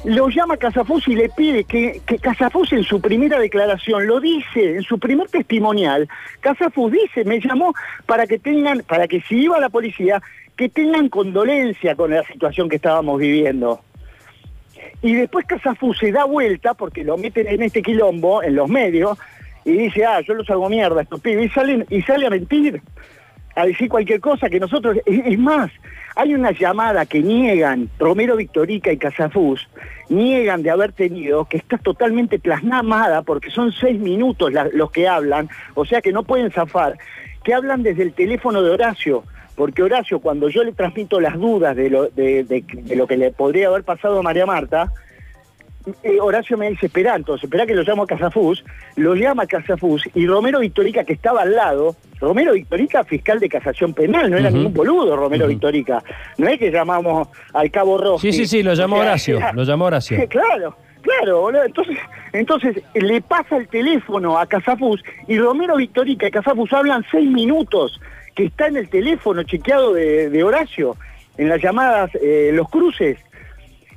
Lo 0.07 0.29
llama 0.29 0.55
a 0.55 0.57
Casafús 0.57 1.09
y 1.09 1.17
le 1.17 1.29
pide 1.31 1.65
que, 1.65 2.01
que 2.07 2.19
Casafús 2.19 2.73
en 2.73 2.85
su 2.85 3.01
primera 3.01 3.41
declaración 3.41 4.07
lo 4.07 4.21
dice, 4.21 4.77
en 4.77 4.83
su 4.83 5.01
primer 5.01 5.27
testimonial, 5.29 6.09
Casafús 6.39 6.93
dice, 6.93 7.25
me 7.25 7.41
llamó 7.41 7.75
para 8.07 8.25
que 8.25 8.39
tengan, 8.39 8.85
para 8.87 9.09
que 9.09 9.21
si 9.23 9.43
iba 9.43 9.59
la 9.59 9.69
policía, 9.69 10.23
que 10.57 10.69
tengan 10.69 11.09
condolencia 11.09 11.97
con 11.97 12.13
la 12.13 12.23
situación 12.23 12.69
que 12.69 12.77
estábamos 12.77 13.19
viviendo. 13.19 13.81
Y 15.03 15.15
después 15.15 15.45
Casafú 15.45 15.93
se 15.93 16.13
da 16.13 16.25
vuelta, 16.25 16.75
porque 16.75 17.03
lo 17.03 17.17
meten 17.19 17.49
en 17.49 17.63
este 17.65 17.83
quilombo, 17.83 18.45
en 18.45 18.55
los 18.55 18.69
medios, 18.69 19.19
y 19.65 19.73
dice, 19.73 20.05
ah, 20.05 20.21
yo 20.21 20.35
los 20.35 20.49
hago 20.49 20.69
mierda, 20.69 21.03
estos 21.03 21.21
pibes, 21.21 21.47
y, 21.47 21.49
salen, 21.49 21.85
y 21.91 22.01
sale 22.03 22.29
a 22.29 22.31
mentir, 22.31 22.81
a 23.57 23.67
decir 23.67 23.89
cualquier 23.89 24.21
cosa 24.21 24.49
que 24.49 24.61
nosotros... 24.61 24.99
Es, 25.07 25.39
más, 25.39 25.73
hay 26.15 26.35
una 26.35 26.53
llamada 26.53 27.07
que 27.07 27.21
niegan, 27.21 27.89
Romero 27.99 28.37
Victorica 28.37 28.93
y 28.93 28.99
Casafús, 28.99 29.69
niegan 30.09 30.63
de 30.63 30.71
haber 30.71 30.93
tenido, 30.93 31.47
que 31.47 31.57
está 31.57 31.79
totalmente 31.79 32.39
plasmada, 32.39 33.23
porque 33.23 33.51
son 33.51 33.73
seis 33.73 33.99
minutos 33.99 34.53
los 34.73 34.91
que 34.91 35.09
hablan, 35.09 35.49
o 35.75 35.85
sea 35.85 36.01
que 36.01 36.13
no 36.13 36.23
pueden 36.23 36.53
zafar, 36.53 36.97
que 37.43 37.55
hablan 37.55 37.83
desde 37.83 38.03
el 38.03 38.13
teléfono 38.13 38.63
de 38.63 38.71
Horacio, 38.71 39.25
porque 39.57 39.83
Horacio, 39.83 40.21
cuando 40.21 40.49
yo 40.51 40.63
le 40.63 40.73
transmito 40.73 41.19
las 41.19 41.35
dudas 41.35 41.75
de 41.75 41.89
lo, 41.89 42.09
de 42.09 42.65
lo 42.95 43.07
que 43.07 43.17
le 43.17 43.31
podría 43.31 43.69
haber 43.69 43.85
pasado 43.85 44.19
a 44.19 44.23
María 44.23 44.45
Marta, 44.45 44.93
eh, 46.03 46.19
Horacio 46.21 46.57
me 46.57 46.71
dice, 46.71 46.87
espera, 46.87 47.15
entonces, 47.15 47.45
espera 47.45 47.67
que 47.67 47.75
lo 47.75 47.83
llamo 47.83 48.03
a 48.03 48.07
Casafús, 48.07 48.65
lo 48.97 49.15
llama 49.15 49.45
a 49.45 49.47
Casafús 49.47 50.03
y 50.15 50.27
Romero 50.27 50.59
Victorica, 50.59 51.05
que 51.05 51.13
estaba 51.13 51.43
al 51.43 51.55
lado, 51.55 51.97
Romero 52.21 52.55
Victorica, 52.55 53.05
fiscal 53.05 53.39
de 53.39 53.49
casación 53.49 53.95
penal, 53.95 54.31
no 54.31 54.37
era 54.37 54.51
ningún 54.51 54.75
boludo 54.75 55.17
Romero. 55.17 55.47
Victorica, 55.47 56.03
no 56.39 56.49
es 56.49 56.59
que 56.59 56.71
llamamos 56.71 57.29
al 57.53 57.71
cabo 57.71 57.99
Rojo. 57.99 58.19
Sí, 58.19 58.33
sí, 58.33 58.47
sí, 58.47 58.63
lo 58.63 58.75
llamó 58.75 58.97
Horacio, 58.97 59.39
lo 59.55 59.63
llamó 59.65 59.87
Horacio. 59.87 60.19
Claro, 60.29 60.77
claro, 61.03 61.41
boludo. 61.41 61.65
Entonces, 61.65 61.99
entonces 62.33 62.83
le 62.95 63.21
pasa 63.21 63.57
el 63.57 63.69
teléfono 63.69 64.39
a 64.39 64.47
Casafús 64.47 65.03
y 65.29 65.39
Romero 65.39 65.77
Victorica 65.77 66.27
y 66.27 66.31
Casafús 66.31 66.73
hablan 66.73 67.05
seis 67.11 67.31
minutos 67.31 68.01
que 68.35 68.47
está 68.47 68.67
en 68.67 68.77
el 68.77 68.89
teléfono 68.89 69.43
chequeado 69.45 69.95
de, 69.95 70.43
Horacio, 70.43 70.97
en 71.39 71.49
las 71.49 71.63
llamadas, 71.63 72.11
eh, 72.21 72.51
los 72.53 72.69
cruces. 72.69 73.19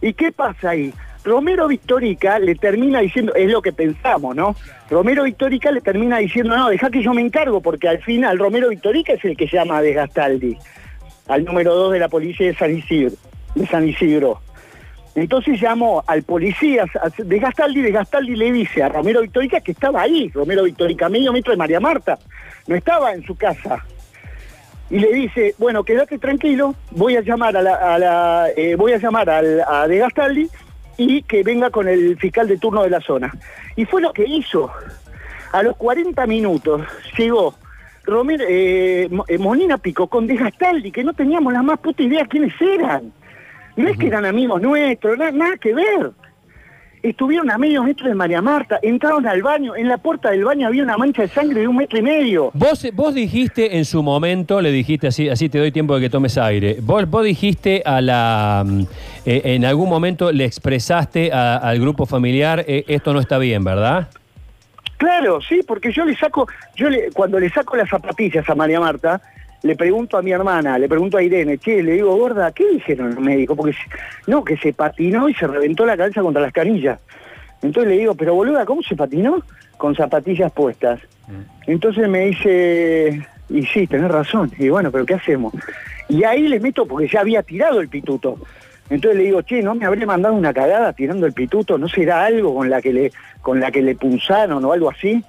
¿Y 0.01 0.13
qué 0.13 0.31
pasa 0.31 0.69
ahí? 0.69 0.93
Romero 1.23 1.67
Victorica 1.67 2.39
le 2.39 2.55
termina 2.55 3.01
diciendo, 3.01 3.33
es 3.35 3.51
lo 3.51 3.61
que 3.61 3.73
pensamos, 3.73 4.35
¿no? 4.35 4.55
Romero 4.89 5.23
Victorica 5.23 5.71
le 5.71 5.81
termina 5.81 6.17
diciendo, 6.17 6.55
no, 6.55 6.69
deja 6.69 6.89
que 6.89 7.03
yo 7.03 7.13
me 7.13 7.21
encargo, 7.21 7.61
porque 7.61 7.87
al 7.87 8.01
final 8.01 8.39
Romero 8.39 8.69
Victorica 8.69 9.13
es 9.13 9.25
el 9.25 9.35
que 9.35 9.47
llama 9.47 9.77
a 9.77 9.81
Desgastaldi, 9.81 10.57
al 11.27 11.43
número 11.43 11.75
2 11.75 11.93
de 11.93 11.99
la 11.99 12.07
policía 12.07 12.47
de 12.47 12.55
San 12.55 12.75
Isidro. 12.75 13.15
De 13.55 13.65
San 13.67 13.87
Isidro. 13.87 14.41
Entonces 15.15 15.59
llamó 15.59 16.03
al 16.07 16.23
policía 16.23 16.85
de 17.17 17.39
Gastaldi, 17.39 17.81
de 17.81 18.37
le 18.37 18.51
dice 18.51 18.83
a 18.83 18.89
Romero 18.89 19.21
Victorica 19.21 19.59
que 19.59 19.73
estaba 19.73 20.01
ahí, 20.01 20.29
Romero 20.33 20.63
Victorica, 20.63 21.09
medio 21.09 21.33
metro 21.33 21.51
de 21.51 21.57
María 21.57 21.79
Marta, 21.79 22.17
no 22.67 22.75
estaba 22.75 23.13
en 23.13 23.23
su 23.23 23.35
casa. 23.35 23.83
Y 24.89 24.99
le 24.99 25.11
dice, 25.11 25.53
bueno, 25.57 25.83
quédate 25.83 26.17
tranquilo, 26.17 26.73
voy 26.91 27.15
a 27.17 27.21
llamar 27.21 27.57
a 27.57 27.61
la, 27.61 28.47
eh, 28.55 28.75
voy 28.75 28.93
a 28.93 28.97
llamar 28.97 29.29
a 29.29 29.41
y 30.99 31.23
que 31.23 31.43
venga 31.43 31.69
con 31.69 31.87
el 31.87 32.17
fiscal 32.17 32.47
de 32.47 32.57
turno 32.57 32.83
de 32.83 32.89
la 32.89 32.99
zona. 32.99 33.33
Y 33.77 33.85
fue 33.85 34.01
lo 34.01 34.11
que 34.11 34.25
hizo. 34.27 34.69
A 35.53 35.63
los 35.63 35.77
40 35.77 36.27
minutos 36.27 36.81
llegó 37.17 37.55
Romero, 38.03 38.43
eh, 38.47 39.09
eh, 39.27 39.37
Molina 39.37 39.77
Pico 39.77 40.07
con 40.07 40.27
Desgastaldi, 40.27 40.91
que 40.91 41.03
no 41.03 41.13
teníamos 41.13 41.53
la 41.53 41.63
más 41.63 41.79
puta 41.79 42.03
idea 42.03 42.25
quiénes 42.25 42.53
eran. 42.61 43.13
No 43.77 43.87
es 43.87 43.97
que 43.97 44.07
eran 44.07 44.25
amigos 44.25 44.61
nuestros, 44.61 45.17
nada 45.17 45.55
que 45.57 45.73
ver. 45.73 46.11
Estuvieron 47.01 47.49
a 47.49 47.57
medio 47.57 47.81
metro 47.83 48.07
de 48.09 48.15
María 48.15 48.41
Marta, 48.41 48.77
entraron 48.81 49.25
al 49.25 49.41
baño, 49.41 49.73
en 49.75 49.87
la 49.87 49.97
puerta 49.97 50.31
del 50.31 50.43
baño 50.43 50.67
había 50.67 50.83
una 50.83 50.97
mancha 50.97 51.21
de 51.21 51.29
sangre 51.29 51.61
de 51.61 51.67
un 51.67 51.77
metro 51.77 51.97
y 51.97 52.01
medio. 52.01 52.51
Vos, 52.53 52.85
vos 52.93 53.13
dijiste 53.13 53.77
en 53.77 53.85
su 53.85 54.03
momento, 54.03 54.59
le 54.59 54.71
dijiste 54.71 55.07
así, 55.07 55.29
así 55.29 55.47
te 55.47 55.59
doy 55.59 55.71
tiempo 55.71 55.95
de 55.95 56.01
que 56.01 56.09
tomes 56.09 56.37
aire, 56.37 56.77
vos, 56.81 57.09
vos 57.09 57.23
dijiste 57.23 57.81
a 57.85 58.01
la, 58.01 58.65
mm, 58.65 58.81
eh, 59.25 59.41
en 59.45 59.63
algún 59.63 59.87
momento 59.87 60.31
le 60.33 60.43
expresaste 60.43 61.31
al 61.31 61.79
grupo 61.79 62.05
familiar, 62.05 62.65
eh, 62.67 62.83
esto 62.87 63.13
no 63.13 63.21
está 63.21 63.37
bien, 63.37 63.63
¿verdad? 63.63 64.09
Claro, 64.97 65.39
sí, 65.39 65.61
porque 65.65 65.93
yo 65.93 66.03
le 66.03 66.17
saco, 66.17 66.49
yo 66.75 66.89
le, 66.89 67.11
cuando 67.13 67.39
le 67.39 67.49
saco 67.49 67.77
las 67.77 67.89
zapatillas 67.89 68.49
a 68.49 68.55
María 68.55 68.81
Marta, 68.81 69.21
le 69.61 69.75
pregunto 69.75 70.17
a 70.17 70.21
mi 70.21 70.31
hermana, 70.31 70.77
le 70.77 70.87
pregunto 70.87 71.17
a 71.17 71.23
Irene, 71.23 71.57
che, 71.57 71.83
le 71.83 71.93
digo, 71.93 72.15
gorda, 72.15 72.51
¿qué 72.51 72.65
dijeron 72.69 73.15
los 73.15 73.23
médicos? 73.23 73.57
Porque 73.57 73.75
no, 74.27 74.43
que 74.43 74.57
se 74.57 74.73
patinó 74.73 75.27
y 75.27 75.33
se 75.33 75.47
reventó 75.47 75.85
la 75.85 75.97
cabeza 75.97 76.21
contra 76.21 76.41
las 76.41 76.53
canillas. 76.53 76.99
Entonces 77.61 77.91
le 77.91 77.97
digo, 77.99 78.15
pero 78.15 78.35
boluda, 78.35 78.65
¿cómo 78.65 78.81
se 78.81 78.95
patinó? 78.95 79.43
Con 79.77 79.95
zapatillas 79.95 80.51
puestas. 80.51 80.99
Mm. 81.27 81.71
Entonces 81.71 82.07
me 82.07 82.27
dice, 82.27 83.27
y 83.49 83.65
sí, 83.65 83.85
tenés 83.85 84.09
razón. 84.09 84.51
Y 84.57 84.69
bueno, 84.69 84.91
pero 84.91 85.05
¿qué 85.05 85.15
hacemos? 85.15 85.53
Y 86.07 86.23
ahí 86.23 86.47
le 86.47 86.59
meto, 86.59 86.85
porque 86.85 87.07
ya 87.07 87.21
había 87.21 87.43
tirado 87.43 87.81
el 87.81 87.89
pituto. 87.89 88.37
Entonces 88.89 89.19
le 89.19 89.25
digo, 89.25 89.41
che, 89.41 89.61
¿no 89.61 89.75
me 89.75 89.85
habré 89.85 90.05
mandado 90.05 90.35
una 90.35 90.53
cagada 90.53 90.93
tirando 90.93 91.25
el 91.25 91.33
pituto? 91.33 91.77
¿No 91.77 91.87
será 91.87 92.25
algo 92.25 92.55
con 92.55 92.69
la 92.69 92.81
que 92.81 92.93
le, 92.93 93.11
con 93.41 93.59
la 93.59 93.71
que 93.71 93.81
le 93.81 93.95
punzaron 93.95 94.63
o 94.63 94.71
algo 94.71 94.89
así? 94.89 95.23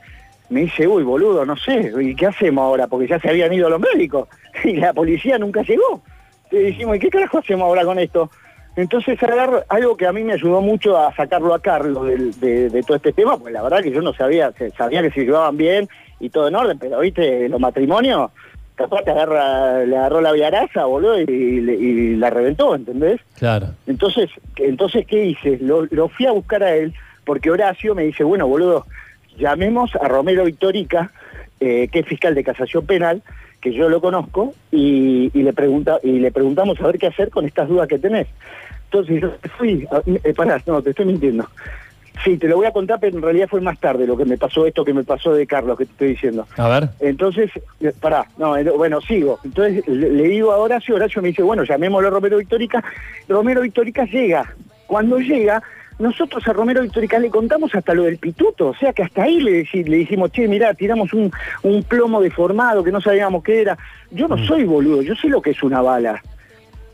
Me 0.51 0.63
dice, 0.63 0.87
uy, 0.87 1.05
boludo, 1.05 1.47
no 1.47 1.57
sé, 1.57 1.93
¿y 2.01 2.15
qué 2.15 2.27
hacemos 2.27 2.63
ahora? 2.63 2.89
Porque 2.89 3.07
ya 3.07 3.19
se 3.21 3.31
habían 3.31 3.53
ido 3.53 3.71
los 3.71 3.81
médicos 3.81 4.29
y 4.65 4.77
la 4.77 4.93
policía 4.93 5.39
nunca 5.39 5.63
llegó. 5.63 6.03
Y 6.51 6.59
dijimos, 6.59 6.97
¿y 6.97 7.01
qué 7.01 7.09
carajo 7.09 7.39
hacemos 7.39 7.63
ahora 7.63 7.85
con 7.85 7.99
esto? 7.99 8.31
Entonces 8.77 9.21
agarro 9.23 9.65
algo 9.69 9.97
que 9.97 10.07
a 10.07 10.13
mí 10.13 10.23
me 10.25 10.35
ayudó 10.35 10.61
mucho 10.61 10.97
a 10.99 11.15
sacarlo 11.15 11.55
a 11.55 11.61
Carlos 11.61 12.07
de, 12.41 12.83
todo 12.87 12.97
este 12.97 13.13
tema, 13.13 13.37
pues 13.37 13.53
la 13.53 13.63
verdad 13.63 13.83
que 13.83 13.91
yo 13.91 14.01
no 14.01 14.13
sabía, 14.13 14.53
sabía 14.77 15.03
que 15.03 15.11
se 15.11 15.25
llevaban 15.25 15.57
bien 15.57 15.89
y 16.19 16.31
todo 16.31 16.49
en 16.49 16.55
orden, 16.55 16.79
pero 16.79 17.01
viste, 17.01 17.49
los 17.49 17.61
matrimonios, 17.61 18.31
capaz 18.75 19.03
te 19.03 19.11
agarra, 19.11 19.85
le 19.85 19.97
agarró 19.97 20.21
la 20.21 20.33
viaraza, 20.33 20.85
boludo, 20.85 21.21
y, 21.21 22.17
la 22.17 22.31
reventó, 22.31 22.75
¿entendés? 22.75 23.21
Claro. 23.39 23.69
Entonces, 23.87 24.31
entonces 24.57 25.07
¿qué 25.07 25.27
hice? 25.27 25.59
Lo, 25.61 25.87
lo 25.87 26.09
fui 26.09 26.27
a 26.27 26.33
buscar 26.33 26.63
a 26.63 26.75
él, 26.75 26.93
porque 27.25 27.51
Horacio 27.51 27.95
me 27.95 28.05
dice, 28.05 28.25
bueno, 28.25 28.47
boludo, 28.47 28.87
llamemos 29.39 29.95
a 29.97 30.09
Romero 30.09 30.45
Victorica, 30.45 31.11
eh, 31.61 31.89
que 31.89 32.01
es 32.01 32.07
fiscal 32.07 32.35
de 32.35 32.45
casación 32.45 32.87
penal, 32.87 33.23
que 33.61 33.73
yo 33.73 33.89
lo 33.89 34.01
conozco, 34.01 34.55
y, 34.71 35.31
le 35.35 35.53
pregunta, 35.53 35.99
y 36.03 36.19
le 36.19 36.33
preguntamos 36.33 36.81
a 36.81 36.87
ver 36.87 36.99
qué 36.99 37.09
hacer 37.09 37.31
con 37.31 37.45
estas 37.45 37.69
dudas 37.69 37.89
que 37.89 37.99
tenés. 37.99 38.29
Entonces 38.85 39.21
yo 39.21 39.33
fui, 39.59 39.87
eh, 40.25 40.35
pará, 40.35 40.61
no, 40.67 40.83
te 40.83 40.91
estoy 40.91 41.07
mintiendo. 41.07 41.47
Sí, 42.25 42.37
te 42.37 42.49
lo 42.49 42.57
voy 42.57 42.67
a 42.67 42.73
contar, 42.73 42.99
pero 43.01 43.17
en 43.17 43.23
realidad 43.23 43.49
fue 43.49 43.61
más 43.61 43.79
tarde 43.79 44.07
lo 44.07 44.17
que 44.17 44.27
me 44.27 44.37
pasó 44.37 44.67
esto 44.67 44.85
que 44.85 44.93
me 44.93 45.05
pasó 45.05 45.33
de 45.33 45.47
Carlos, 45.47 45.79
que 45.79 45.87
te 45.87 45.93
estoy 45.93 46.09
diciendo. 46.09 46.47
A 46.57 46.69
ver. 46.69 46.91
Entonces, 47.01 47.51
eh, 47.81 47.93
pará, 47.99 48.27
no, 48.37 48.55
bueno, 48.77 49.01
sigo. 49.01 49.39
Entonces 49.43 49.87
le, 49.89 50.25
digo 50.25 50.53
a 50.53 50.59
Horacio, 50.59 50.97
Horacio 50.97 51.23
me 51.23 51.29
dice, 51.29 51.43
bueno, 51.43 51.65
llamémoslo 51.65 52.09
a 52.09 52.11
Romero 52.11 52.37
Victorica. 52.37 52.85
Romero 53.29 53.63
Victorica 53.63 54.05
llega. 54.05 54.55
Cuando 54.87 55.19
llega, 55.19 55.63
nosotros 56.01 56.47
a 56.49 56.53
Romero 56.53 56.83
Victorica 56.83 57.19
le 57.19 57.31
contamos 57.31 57.75
hasta 57.75 57.95
lo 57.95 58.05
del 58.05 58.19
pituto, 58.19 58.69
o 58.69 58.75
sea 58.75 58.93
que 58.93 59.03
hasta 59.03 59.23
ahí 59.23 59.41
le, 59.41 59.69
le 59.73 59.97
dijimos, 59.99 60.33
che, 60.33 60.49
mirá, 60.49 60.75
tiramos 60.75 61.13
un, 61.13 61.31
plomo 61.87 62.21
deformado 62.21 62.83
que 62.83 62.91
no 62.91 63.01
sabíamos 63.01 63.45
qué 63.45 63.61
era. 63.61 63.79
Yo 64.11 64.27
no 64.27 64.37
mm. 64.37 64.47
soy 64.47 64.65
boludo, 64.65 65.03
yo 65.03 65.15
sé 65.15 65.29
lo 65.29 65.43
que 65.43 65.51
es 65.51 65.63
una 65.63 65.83
bala. 65.83 66.23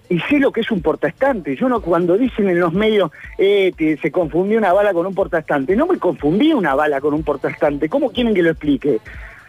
Y 0.09 0.21
sé 0.21 0.39
lo 0.39 0.53
que 0.53 0.61
es 0.61 0.71
un 0.71 0.83
portastante. 0.83 1.57
Yo 1.57 1.69
no, 1.69 1.81
cuando 1.81 2.17
dicen 2.17 2.49
en 2.49 2.61
los 2.61 2.73
medios 2.73 3.11
eh, 3.39 3.73
que 3.77 3.97
se 3.97 4.13
confundió 4.13 4.59
una 4.59 4.73
bala 4.73 4.93
con 4.93 5.07
un 5.07 5.15
portastante, 5.15 5.75
no 5.75 5.87
me 5.87 5.99
confundí 5.99 6.53
una 6.53 6.75
bala 6.75 7.01
con 7.01 7.15
un 7.15 7.25
portastante. 7.25 7.89
¿Cómo 7.89 8.11
quieren 8.11 8.35
que 8.35 8.43
lo 8.43 8.51
explique? 8.51 9.01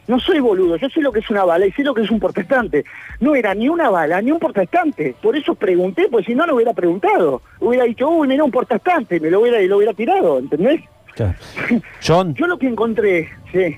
No 0.07 0.19
soy 0.19 0.39
boludo, 0.39 0.77
yo 0.77 0.89
sé 0.89 1.01
lo 1.01 1.11
que 1.11 1.19
es 1.19 1.29
una 1.29 1.43
bala 1.43 1.65
y 1.65 1.71
sé 1.73 1.83
lo 1.83 1.93
que 1.93 2.01
es 2.01 2.09
un 2.09 2.19
protestante. 2.19 2.85
No 3.19 3.35
era 3.35 3.53
ni 3.53 3.67
una 3.67 3.89
bala 3.89 4.21
ni 4.21 4.31
un 4.31 4.39
protestante. 4.39 5.15
Por 5.21 5.35
eso 5.35 5.53
pregunté, 5.55 6.07
pues 6.09 6.25
si 6.25 6.33
no, 6.33 6.45
lo 6.45 6.55
hubiera 6.55 6.73
preguntado. 6.73 7.41
Hubiera 7.59 7.83
dicho, 7.83 8.07
uy, 8.09 8.27
mira 8.27 8.43
un 8.43 8.51
protestante, 8.51 9.19
me 9.19 9.29
lo 9.29 9.41
hubiera, 9.41 9.61
y 9.61 9.67
lo 9.67 9.77
hubiera 9.77 9.93
tirado, 9.93 10.39
¿entendés? 10.39 10.81
John. 12.05 12.33
Yo 12.35 12.47
lo 12.47 12.57
que 12.57 12.67
encontré, 12.67 13.29
sí. 13.51 13.75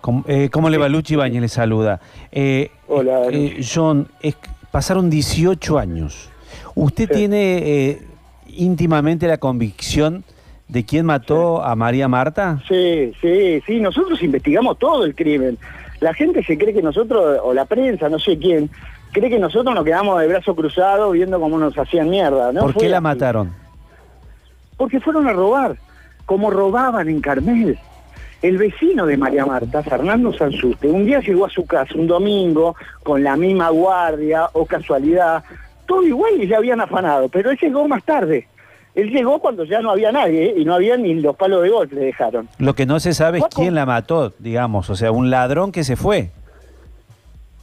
¿Cómo, 0.00 0.24
eh, 0.26 0.50
le 0.70 0.78
va 0.78 0.88
Luchi 0.88 1.16
Bañez? 1.16 1.40
Le 1.40 1.48
saluda. 1.48 2.00
Eh, 2.32 2.70
Hola. 2.88 3.22
Eh, 3.30 3.60
John, 3.62 4.08
pasaron 4.70 5.08
18 5.08 5.78
años. 5.78 6.30
¿Usted 6.74 7.08
tiene 7.08 7.98
íntimamente 8.48 9.26
la 9.26 9.38
convicción 9.38 10.24
de 10.70 10.84
quién 10.84 11.06
mató 11.06 11.62
a 11.62 11.74
María 11.74 12.06
Marta? 12.06 12.62
Sí, 12.68 13.12
sí, 13.20 13.60
sí, 13.66 13.80
nosotros 13.80 14.22
investigamos 14.22 14.78
todo 14.78 15.04
el 15.04 15.14
crimen. 15.16 15.58
La 15.98 16.14
gente 16.14 16.44
se 16.44 16.56
cree 16.56 16.72
que 16.72 16.82
nosotros, 16.82 17.40
o 17.42 17.52
la 17.52 17.64
prensa, 17.64 18.08
no 18.08 18.18
sé 18.18 18.38
quién, 18.38 18.70
cree 19.12 19.28
que 19.28 19.40
nosotros 19.40 19.74
nos 19.74 19.84
quedamos 19.84 20.20
de 20.20 20.28
brazo 20.28 20.54
cruzado 20.54 21.10
viendo 21.10 21.40
cómo 21.40 21.58
nos 21.58 21.76
hacían 21.76 22.08
mierda. 22.08 22.52
¿no? 22.52 22.62
¿Por 22.62 22.76
qué 22.76 22.88
la 22.88 23.00
mataron? 23.00 23.52
Porque 24.76 25.00
fueron 25.00 25.26
a 25.26 25.32
robar, 25.32 25.76
como 26.24 26.50
robaban 26.50 27.08
en 27.08 27.20
Carmel. 27.20 27.78
El 28.40 28.56
vecino 28.56 29.04
de 29.04 29.18
María 29.18 29.44
Marta, 29.44 29.82
Fernando 29.82 30.32
Sansuste, 30.32 30.88
un 30.88 31.04
día 31.04 31.20
llegó 31.20 31.44
a 31.44 31.50
su 31.50 31.66
casa, 31.66 31.92
un 31.96 32.06
domingo, 32.06 32.74
con 33.02 33.22
la 33.22 33.36
misma 33.36 33.68
guardia 33.68 34.48
o 34.54 34.64
casualidad, 34.64 35.44
todo 35.84 36.04
igual 36.04 36.40
y 36.40 36.46
le 36.46 36.56
habían 36.56 36.80
afanado, 36.80 37.28
pero 37.28 37.50
él 37.50 37.58
llegó 37.60 37.86
más 37.86 38.02
tarde. 38.04 38.46
Él 38.94 39.10
llegó 39.10 39.38
cuando 39.38 39.64
ya 39.64 39.80
no 39.80 39.90
había 39.90 40.10
nadie 40.10 40.54
y 40.56 40.64
no 40.64 40.74
había 40.74 40.96
ni 40.96 41.14
los 41.14 41.36
palos 41.36 41.62
de 41.62 41.68
golf 41.68 41.92
le 41.92 42.06
dejaron. 42.06 42.48
Lo 42.58 42.74
que 42.74 42.86
no 42.86 42.98
se 42.98 43.14
sabe 43.14 43.38
es 43.38 43.44
quién 43.54 43.74
la 43.74 43.86
mató, 43.86 44.32
digamos, 44.38 44.90
o 44.90 44.96
sea, 44.96 45.12
un 45.12 45.30
ladrón 45.30 45.70
que 45.70 45.84
se 45.84 45.96
fue. 45.96 46.30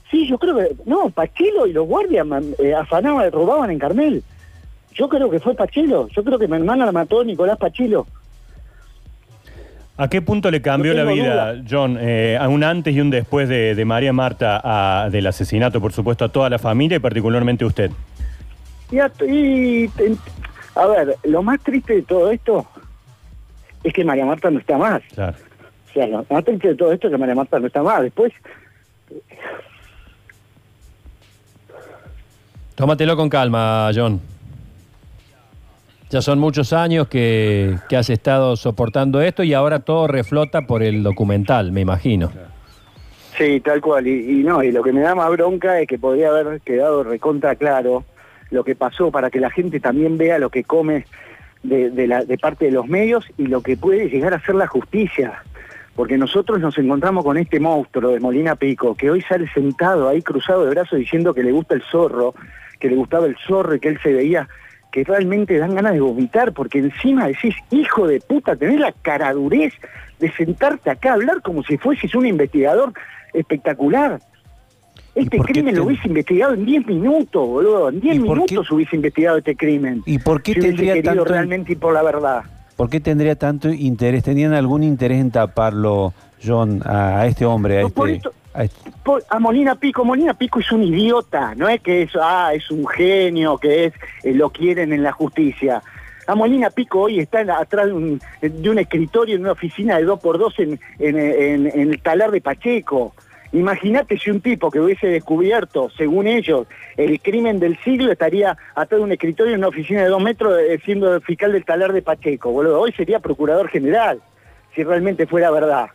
Sí, 0.10 0.26
yo 0.28 0.38
creo 0.38 0.56
que, 0.56 0.76
no, 0.86 1.10
Pachelo 1.10 1.68
y 1.68 1.74
los 1.74 1.86
guardias 1.86 2.26
eh, 2.60 2.74
afanaban, 2.74 3.30
robaban 3.32 3.72
en 3.72 3.80
Carmel. 3.80 4.24
Yo 4.94 5.10
creo 5.10 5.30
que 5.30 5.40
fue 5.40 5.54
Pachelo, 5.54 6.08
yo 6.08 6.24
creo 6.24 6.40
que 6.40 6.48
mi 6.48 6.56
hermana 6.56 6.86
la 6.86 6.94
mató 6.94 7.24
Nicolás 7.24 7.58
Pachelo. 7.58 8.08
¿A 9.98 10.08
qué 10.10 10.22
punto 10.22 10.50
le 10.52 10.62
cambió 10.62 10.94
la 10.94 11.04
vida, 11.04 11.56
John, 11.70 11.98
eh, 12.00 12.38
a 12.40 12.48
un 12.48 12.64
antes 12.64 12.94
y 12.96 13.02
un 13.02 13.10
después 13.10 13.50
de, 13.50 13.84
María 13.84 14.14
Marta, 14.14 15.10
del 15.12 15.26
asesinato, 15.26 15.82
por 15.82 15.92
supuesto, 15.92 16.24
a 16.24 16.30
toda 16.30 16.52
la 16.52 16.60
familia 16.60 16.98
y 16.98 17.00
particularmente 17.00 17.66
usted? 17.66 17.92
Y, 18.92 18.98
y 18.98 19.90
a 20.78 20.88
ver, 20.88 21.16
lo 21.24 21.44
más 21.44 21.60
triste 21.62 21.96
de 21.96 22.02
todo 22.04 22.32
esto 22.32 22.66
es 23.84 23.94
que 23.94 24.04
María 24.04 24.26
Marta 24.26 24.50
no 24.50 24.60
está 24.60 24.78
más. 24.78 25.02
Claro. 25.14 25.36
O 25.90 25.94
sea, 25.94 26.08
lo 26.08 26.26
más 26.30 26.44
triste 26.44 26.70
de 26.70 26.76
todo 26.76 26.92
esto 26.92 27.08
es 27.08 27.12
que 27.12 27.18
María 27.18 27.36
Marta 27.36 27.60
no 27.60 27.68
está 27.68 27.82
más. 27.82 28.02
Después... 28.02 28.34
Tómatelo 32.76 33.16
con 33.16 33.30
calma, 33.30 33.90
John. 33.96 34.22
Ya 36.10 36.22
son 36.22 36.40
muchos 36.40 36.72
años 36.74 37.08
que, 37.08 37.78
has 37.98 38.10
estado 38.10 38.56
soportando 38.56 39.20
esto 39.20 39.44
y 39.44 39.54
ahora 39.54 39.80
todo 39.80 40.08
reflota 40.08 40.62
por 40.62 40.84
el 40.84 41.04
documental, 41.04 41.72
me 41.72 41.82
imagino. 41.82 42.32
Sí, 43.38 43.60
tal 43.60 43.82
cual. 43.82 44.08
Y, 44.08 44.40
y, 44.40 44.44
no, 44.44 44.64
y 44.64 44.72
lo 44.72 44.84
que 44.84 44.94
me 44.94 45.02
da 45.02 45.16
más 45.16 45.30
bronca 45.32 45.80
es 45.82 45.88
que 45.88 45.98
podría 45.98 46.30
haber 46.30 46.62
quedado 46.62 47.04
recontra 47.04 47.56
claro 47.56 48.06
lo 48.51 48.63
que 48.63 48.75
pasó, 48.75 49.12
para 49.12 49.30
que 49.30 49.39
la 49.39 49.50
gente 49.50 49.80
también 49.80 50.18
vea 50.18 50.39
lo 50.39 50.50
que 50.50 50.63
come 50.63 51.06
de, 51.63 52.39
parte 52.42 52.66
de 52.66 52.72
los 52.72 52.88
medios 52.88 53.25
y 53.38 53.48
lo 53.48 53.62
que 53.62 53.77
puede 53.77 54.10
llegar 54.10 54.34
a 54.34 54.42
ser 54.42 54.56
la 54.56 54.68
justicia. 54.68 55.44
porque 55.96 56.18
nosotros 56.18 56.60
nos 56.60 56.77
encontramos 56.77 57.24
con 57.24 57.38
este 57.38 57.60
monstruo 57.60 58.12
de 58.12 58.20
Molina 58.20 58.56
Pico, 58.56 58.94
que 58.94 59.10
hoy 59.10 59.22
sale 59.22 59.48
sentado 59.51 60.08
ahí 60.08 60.22
cruzado 60.22 60.63
de 60.63 60.70
brazos 60.70 61.00
diciendo 61.00 61.34
que 61.34 61.42
le 61.42 61.51
gusta 61.51 61.74
el 61.74 61.82
zorro, 61.82 62.36
que 62.80 62.88
le 62.88 62.96
gustaba 62.96 63.25
el 63.25 63.36
zorro 63.48 63.74
y 63.74 63.80
que 63.80 63.89
él 63.89 64.00
se 64.04 64.13
veía 64.13 64.48
que 64.92 65.04
realmente 65.04 65.58
dan 65.58 65.75
ganas 65.75 65.94
de 65.94 66.00
vomitar, 66.00 66.54
porque 66.54 66.80
encima 66.80 67.27
decís, 67.27 67.56
hijo 67.72 68.08
de 68.08 68.20
puta, 68.20 68.56
tenés 68.56 68.80
la 68.80 68.92
caradurez 68.92 69.74
de 70.20 70.32
sentarte 70.32 70.89
acá 70.89 71.12
a 71.12 71.13
hablar 71.13 71.42
como 71.42 71.63
si 71.63 71.77
fueses 71.77 72.16
un 72.16 72.25
investigador 72.25 72.94
espectacular. 73.34 74.20
Este 75.18 75.40
crimen 75.40 75.76
lo 75.76 75.86
hubiese 75.86 76.08
investigado 76.08 76.54
en 76.54 76.64
10 76.64 76.86
minutos, 76.86 77.48
boludo. 77.48 77.90
En 77.90 78.00
10 78.00 78.20
minutos 78.22 78.70
hubiese 78.72 78.96
investigado 78.96 79.40
este 79.40 79.56
crimen. 79.56 80.04
¿Y 80.06 80.20
por 80.20 80.44
qué 80.44 80.54
tendría 80.54 81.02
tanto... 81.02 81.26
realmente 81.26 81.72
ir 81.72 81.80
por 81.80 81.94
la 81.94 82.04
verdad? 82.04 82.44
¿Por 82.76 82.88
qué 82.90 83.00
tendría 83.00 83.36
tanto 83.36 83.70
interés? 83.70 84.24
¿Tenían 84.24 84.54
algún 84.54 84.84
interés 84.84 85.20
en 85.20 85.32
taparlo, 85.32 86.14
John, 86.46 86.84
a, 86.86 87.26
este 87.26 87.46
hombre, 87.46 87.80
a 87.80 87.88
este... 87.88 88.22
este? 88.60 88.92
a, 89.30 89.40
Molina 89.40 89.74
Pico, 89.74 90.06
Molina 90.06 90.36
Pico 90.36 90.60
es 90.60 90.72
un 90.72 90.84
idiota, 90.84 91.56
no 91.56 91.68
es 91.68 91.82
que 91.82 92.04
es, 92.04 92.12
ah, 92.22 92.52
es 92.54 92.70
un 92.70 92.88
genio, 92.88 93.58
que 93.58 93.86
es, 93.86 93.94
eh, 94.24 94.34
lo 94.36 94.52
quieren 94.52 94.94
en 94.94 95.02
la 95.02 95.14
justicia. 95.14 95.82
A 96.28 96.36
Molina 96.36 96.70
Pico 96.70 97.02
hoy 97.02 97.20
está 97.20 97.40
atrás 97.60 97.88
de 97.88 97.94
un, 97.94 98.22
de 98.42 98.70
un, 98.70 98.78
escritorio 98.78 99.36
en 99.36 99.42
una 99.42 99.54
oficina 99.54 99.98
de 99.98 100.04
dos 100.04 100.20
por 100.20 100.38
dos 100.38 100.54
en, 100.60 100.80
en 101.00 101.90
el 101.90 102.00
talar 102.02 102.30
de 102.30 102.42
Pacheco. 102.42 103.16
Imagínate 103.54 104.18
si 104.18 104.30
un 104.30 104.42
tipo 104.42 104.70
que 104.70 104.80
hubiese 104.80 105.08
descubierto, 105.08 105.89
según 105.98 106.27
ellos, 106.27 106.68
el 106.98 107.20
crimen 107.22 107.60
del 107.60 107.77
siglo 107.80 108.12
estaría 108.12 108.58
atrás 108.75 109.00
de 109.00 109.06
un 109.06 109.12
escritorio 109.12 109.54
en 109.54 109.60
una 109.60 109.70
oficina 109.70 110.04
de 110.04 110.10
dos 110.10 110.22
metros 110.22 110.60
eh, 110.60 110.80
siendo 110.84 111.20
fiscal 111.22 111.54
del 111.54 111.63
talar 111.63 111.94
de 111.94 112.01
Pacheco, 112.01 112.51
boludo. 112.51 112.82
Hoy 112.82 112.92
sería 112.92 113.20
procurador 113.20 113.70
general, 113.70 114.20
si 114.75 114.84
realmente 114.84 115.27
fuera 115.27 115.50
verdad. 115.50 115.88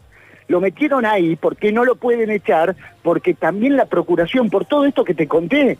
Lo 0.48 0.60
metieron 0.60 1.04
ahí 1.04 1.36
porque 1.36 1.72
no 1.72 1.84
lo 1.84 1.96
pueden 1.96 2.30
echar, 2.30 2.74
porque 3.02 3.34
también 3.34 3.76
la 3.76 3.86
procuración, 3.86 4.48
por 4.48 4.64
todo 4.64 4.86
esto 4.86 5.04
que 5.04 5.14
te 5.14 5.28
conté, 5.28 5.78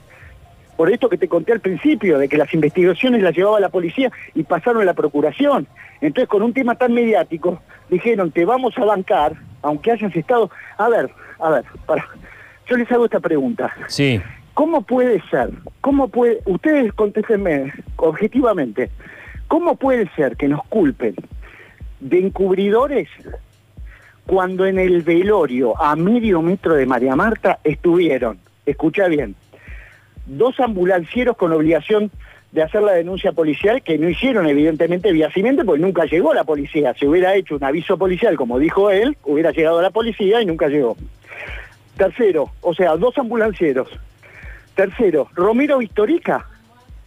por 0.77 0.91
esto 0.91 1.09
que 1.09 1.19
te 1.19 1.29
conté 1.29 1.53
al 1.53 1.61
principio, 1.61 2.19
de 2.19 2.29
que 2.29 2.37
las 2.37 2.53
investigaciones 2.53 3.23
las 3.23 3.35
llevaba 3.35 3.61
la 3.61 3.69
policía 3.71 4.11
y 4.35 4.43
pasaron 4.43 4.83
a 4.83 4.85
la 4.85 4.95
procuración. 4.95 5.67
Entonces, 6.01 6.29
con 6.29 6.43
un 6.43 6.53
tema 6.53 6.75
tan 6.75 6.93
mediático, 6.93 7.61
dijeron, 7.89 8.31
te 8.31 8.45
vamos 8.45 8.77
a 8.77 8.85
bancar, 8.85 9.35
aunque 9.63 9.91
hayas 9.93 10.15
estado... 10.15 10.51
A 10.79 10.89
ver, 10.89 11.11
a 11.43 11.51
ver, 11.51 11.65
para. 11.87 12.07
Yo 12.69 12.77
les 12.77 12.91
hago 12.91 13.05
esta 13.05 13.21
pregunta. 13.21 13.73
Sí. 13.89 14.21
¿Cómo 14.55 14.83
puede 14.83 15.23
ser? 15.31 15.51
¿Cómo 15.81 16.09
puede, 16.09 16.41
ustedes 16.45 16.93
contéstenme 16.93 17.73
objetivamente, 17.97 18.91
¿cómo 19.49 19.77
puede 19.77 20.09
ser 20.15 20.37
que 20.37 20.49
nos 20.49 20.63
culpen 20.65 21.15
de 22.01 22.19
encubridores 22.19 23.09
cuando 24.27 24.67
en 24.67 24.79
el 24.79 25.03
velorio 25.03 25.81
a 25.81 25.97
medio 25.97 26.43
metro 26.43 26.75
de 26.75 26.87
María 26.87 27.17
Marta 27.17 27.59
estuvieron, 27.65 28.39
escucha 28.67 29.09
bien, 29.09 29.35
dos 30.27 30.61
ambulancieros 30.61 31.37
con 31.37 31.53
obligación 31.53 32.11
de 32.53 32.63
hacer 32.63 32.83
la 32.83 32.93
denuncia 32.93 33.33
policial 33.33 33.83
que 33.83 33.99
no 33.99 34.09
hicieron 34.09 34.47
evidentemente 34.47 35.11
viacimente 35.11 35.65
porque 35.65 35.81
nunca 35.81 36.05
llegó 36.05 36.35
la 36.35 36.45
policía. 36.45 36.95
Si 36.99 37.07
hubiera 37.07 37.35
hecho 37.35 37.57
un 37.57 37.65
aviso 37.65 37.97
policial, 37.97 38.37
como 38.37 38.59
dijo 38.59 38.91
él, 38.91 39.17
hubiera 39.25 39.53
llegado 39.53 39.81
la 39.81 39.91
policía 39.91 40.43
y 40.43 40.47
nunca 40.47 40.69
llegó. 40.69 40.97
Tercero, 41.97 42.51
o 42.61 42.75
sea, 42.75 42.97
dos 42.97 43.17
ambulancieros. 43.19 43.89
Tercero, 44.75 45.29
Romero 45.35 45.79
Vistorica, 45.79 46.47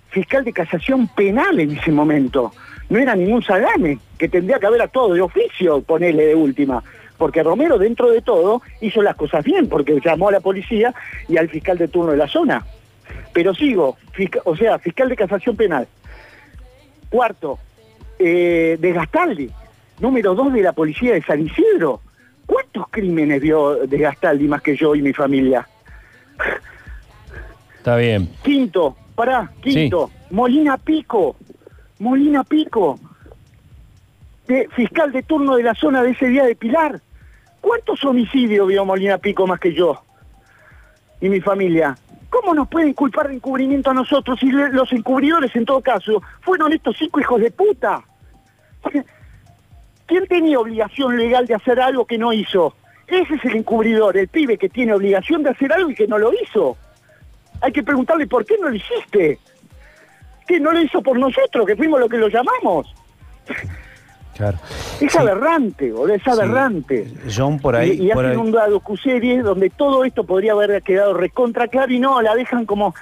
fiscal 0.09 0.43
de 0.43 0.53
casación 0.53 1.07
penal 1.07 1.59
en 1.59 1.77
ese 1.77 1.91
momento. 1.91 2.53
No 2.89 2.99
era 2.99 3.15
ningún 3.15 3.43
salame, 3.43 3.97
que 4.17 4.29
tendría 4.29 4.59
que 4.59 4.67
haber 4.67 4.81
a 4.81 4.87
todo 4.87 5.13
de 5.13 5.21
oficio, 5.21 5.81
ponerle 5.81 6.27
de 6.27 6.35
última. 6.35 6.83
Porque 7.17 7.43
Romero, 7.43 7.77
dentro 7.77 8.09
de 8.11 8.21
todo, 8.21 8.61
hizo 8.81 9.01
las 9.01 9.15
cosas 9.15 9.43
bien, 9.43 9.67
porque 9.67 9.99
llamó 10.03 10.29
a 10.29 10.33
la 10.33 10.39
policía 10.39 10.93
y 11.27 11.37
al 11.37 11.49
fiscal 11.49 11.77
de 11.77 11.87
turno 11.87 12.11
de 12.11 12.17
la 12.17 12.27
zona. 12.27 12.65
Pero 13.33 13.55
sigo, 13.55 13.97
o 14.43 14.55
sea, 14.55 14.77
fiscal 14.79 15.09
de 15.09 15.15
casación 15.15 15.55
penal. 15.55 15.87
Cuarto, 17.09 17.59
eh, 18.19 18.77
de 18.79 18.93
Gastaldi, 18.93 19.49
número 19.99 20.35
dos 20.35 20.53
de 20.53 20.61
la 20.61 20.73
policía 20.73 21.13
de 21.13 21.21
San 21.23 21.41
Isidro. 21.41 22.01
¿Cuántos 22.75 22.91
crímenes 22.91 23.41
vio 23.41 23.87
de 23.87 23.97
Gastaldi 23.97 24.49
más 24.49 24.61
que 24.61 24.75
yo 24.75 24.95
y 24.95 25.01
mi 25.01 25.13
familia? 25.13 25.65
Está 27.77 27.95
bien. 27.95 28.29
Quinto, 28.43 28.97
pará, 29.15 29.49
quinto, 29.61 30.11
Molina 30.31 30.77
Pico, 30.77 31.37
Molina 31.99 32.43
Pico, 32.43 32.99
de, 34.45 34.67
fiscal 34.75 35.13
de 35.13 35.23
turno 35.23 35.55
de 35.55 35.63
la 35.63 35.73
zona 35.73 36.03
de 36.03 36.11
ese 36.11 36.27
día 36.27 36.43
de 36.43 36.57
Pilar. 36.57 36.99
¿Cuántos 37.61 38.03
homicidios 38.03 38.67
vio 38.67 38.83
Molina 38.83 39.19
Pico 39.19 39.47
más 39.47 39.61
que 39.61 39.73
yo 39.73 40.01
y 41.21 41.29
mi 41.29 41.39
familia? 41.39 41.97
¿Cómo 42.29 42.53
nos 42.53 42.67
pueden 42.67 42.91
culpar 42.93 43.29
de 43.29 43.35
encubrimiento 43.35 43.91
a 43.91 43.93
nosotros 43.93 44.37
si 44.37 44.51
los 44.51 44.91
encubridores 44.91 45.55
en 45.55 45.63
todo 45.63 45.79
caso 45.79 46.21
fueron 46.41 46.73
estos 46.73 46.97
cinco 46.97 47.21
hijos 47.21 47.39
de 47.39 47.51
puta? 47.51 48.03
¿Quién 50.05 50.27
tenía 50.27 50.59
obligación 50.59 51.17
legal 51.17 51.47
de 51.47 51.55
hacer 51.55 51.79
algo 51.79 52.05
que 52.05 52.17
no 52.17 52.31
hizo? 52.31 52.75
Ese 53.07 53.35
es 53.35 53.45
el 53.45 53.57
encubridor, 53.57 54.17
el 54.17 54.27
pibe 54.27 54.57
que 54.57 54.69
tiene 54.69 54.93
obligación 54.93 55.43
de 55.43 55.51
hacer 55.51 55.71
algo 55.73 55.89
y 55.89 55.95
que 55.95 56.07
no 56.07 56.17
lo 56.17 56.31
hizo. 56.33 56.77
Hay 57.61 57.71
que 57.71 57.83
preguntarle 57.83 58.27
por 58.27 58.45
qué 58.45 58.55
no 58.59 58.69
lo 58.69 58.75
hiciste. 58.75 59.39
¿Qué 60.47 60.59
no 60.59 60.71
lo 60.71 60.81
hizo 60.81 61.01
por 61.01 61.17
nosotros, 61.17 61.65
que 61.65 61.75
fuimos 61.75 61.99
los 61.99 62.09
que 62.09 62.17
lo 62.17 62.27
llamamos? 62.27 62.93
Claro. 64.35 64.57
Es 64.99 65.15
aberrante, 65.15 65.91
boludo, 65.91 66.15
es 66.15 66.27
aberrante. 66.27 67.07
John, 67.33 67.57
por 67.57 67.75
ahí. 67.75 67.91
Y, 67.93 68.11
hacen 68.11 68.37
un 68.37 68.51
docuserie 68.51 69.41
donde 69.41 69.69
todo 69.69 70.03
esto 70.03 70.25
podría 70.25 70.51
haber 70.51 70.83
quedado 70.83 71.13
recontra 71.13 71.67
claro 71.67 71.91
y 71.91 71.99
no, 71.99 72.21
la 72.21 72.35
dejan 72.35 72.65
como, 72.65 72.93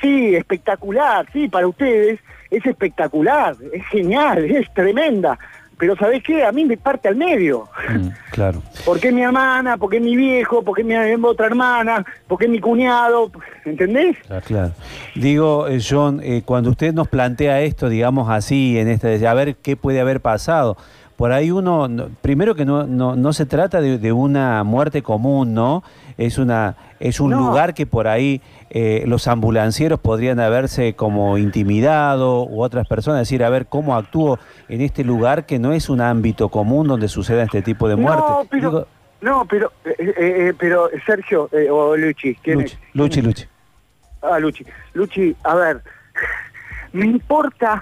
sí, 0.00 0.36
espectacular, 0.36 1.26
sí, 1.32 1.48
para 1.48 1.66
ustedes 1.66 2.20
es 2.50 2.66
espectacular, 2.66 3.56
es 3.72 3.86
genial, 3.86 4.44
es 4.44 4.72
tremenda 4.74 5.38
pero 5.82 5.96
¿sabés 5.96 6.22
qué? 6.22 6.44
A 6.44 6.52
mí 6.52 6.64
me 6.64 6.76
parte 6.76 7.08
al 7.08 7.16
medio. 7.16 7.68
Mm, 7.92 8.10
claro. 8.30 8.62
Porque 8.84 9.10
mi 9.10 9.20
hermana, 9.22 9.76
porque 9.76 9.98
mi 9.98 10.14
viejo, 10.14 10.62
porque 10.62 10.84
mi 10.84 10.94
otra 11.24 11.46
hermana, 11.46 12.06
porque 12.28 12.46
mi 12.46 12.60
cuñado, 12.60 13.32
¿entendés? 13.64 14.16
Ah, 14.30 14.40
claro. 14.40 14.70
Digo, 15.16 15.66
eh, 15.66 15.80
John, 15.82 16.20
eh, 16.22 16.42
cuando 16.44 16.70
usted 16.70 16.94
nos 16.94 17.08
plantea 17.08 17.62
esto, 17.62 17.88
digamos 17.88 18.30
así, 18.30 18.78
en 18.78 18.86
este, 18.86 19.26
a 19.26 19.34
ver 19.34 19.56
qué 19.56 19.74
puede 19.74 19.98
haber 19.98 20.20
pasado, 20.20 20.76
por 21.22 21.30
ahí 21.30 21.52
uno, 21.52 21.88
primero 22.20 22.56
que 22.56 22.64
no, 22.64 22.84
no, 22.84 23.32
se 23.32 23.46
trata 23.46 23.80
de, 23.80 24.12
una 24.12 24.64
muerte 24.64 25.02
común, 25.02 25.54
¿no? 25.54 25.84
Es, 26.18 26.36
una, 26.36 26.74
es 26.98 27.20
un 27.20 27.30
lugar 27.30 27.74
que 27.74 27.86
por 27.86 28.08
ahí 28.08 28.42
eh, 28.70 29.04
los 29.06 29.28
ambulancieros 29.28 30.00
podrían 30.00 30.40
haberse 30.40 30.94
como 30.94 31.38
intimidado 31.38 32.42
u 32.42 32.60
otras 32.60 32.88
personas, 32.88 33.20
decir, 33.20 33.44
a 33.44 33.50
ver 33.50 33.66
cómo 33.66 33.94
actúo 33.94 34.40
en 34.68 34.80
este 34.80 35.04
lugar 35.04 35.46
que 35.46 35.60
no 35.60 35.72
es 35.72 35.88
un 35.88 36.00
ámbito 36.00 36.48
común 36.48 36.88
donde 36.88 37.06
suceda 37.06 37.44
este 37.44 37.62
tipo 37.62 37.88
de 37.88 37.94
muerte. 37.94 38.24
No, 38.26 38.44
pero, 38.50 38.88
no, 39.20 39.46
pero, 39.48 39.70
eh, 39.84 40.14
eh, 40.18 40.54
pero 40.58 40.90
Sergio 41.06 41.48
o 41.70 41.96
Luchi, 41.96 42.34
¿quién 42.34 42.58
Luchi, 42.58 42.76
Luchi, 42.94 43.22
Luchi. 43.22 43.44
Ah, 44.22 44.40
Luchi. 44.40 44.66
Luchi, 44.94 45.36
a 45.44 45.54
ver, 45.54 45.82
me 46.92 47.06
importa 47.06 47.80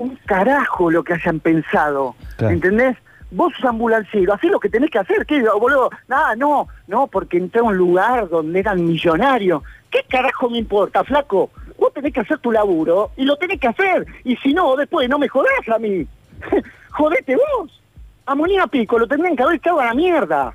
un 0.00 0.18
carajo 0.24 0.90
lo 0.90 1.04
que 1.04 1.12
hayan 1.12 1.40
pensado, 1.40 2.16
¿entendés? 2.42 2.96
Vos 3.30 3.52
sos 3.54 3.64
ambulanciero, 3.66 4.34
hacés 4.34 4.50
lo 4.50 4.58
que 4.58 4.68
tenés 4.68 4.90
que 4.90 4.98
hacer, 4.98 5.24
¿qué, 5.24 5.40
boludo? 5.42 5.90
Nada, 6.08 6.34
no, 6.34 6.66
no, 6.88 7.06
porque 7.06 7.36
entré 7.36 7.60
a 7.60 7.64
un 7.64 7.76
lugar 7.76 8.28
donde 8.28 8.58
eran 8.58 8.84
millonarios. 8.84 9.62
¿Qué 9.90 10.00
carajo 10.08 10.50
me 10.50 10.58
importa, 10.58 11.04
flaco? 11.04 11.50
Vos 11.78 11.92
tenés 11.94 12.12
que 12.12 12.20
hacer 12.20 12.38
tu 12.38 12.50
laburo 12.50 13.12
y 13.16 13.24
lo 13.24 13.36
tenés 13.36 13.60
que 13.60 13.68
hacer. 13.68 14.06
Y 14.24 14.36
si 14.36 14.52
no, 14.52 14.74
después 14.76 15.08
no 15.08 15.18
me 15.18 15.28
jodás 15.28 15.68
a 15.72 15.78
mí. 15.78 16.06
Jodete 16.90 17.36
vos. 17.36 17.80
A 18.26 18.66
Pico 18.68 18.98
lo 18.98 19.08
tendrían 19.08 19.34
que 19.34 19.42
haber 19.42 19.56
echado 19.56 19.80
a 19.80 19.86
la 19.86 19.94
mierda. 19.94 20.54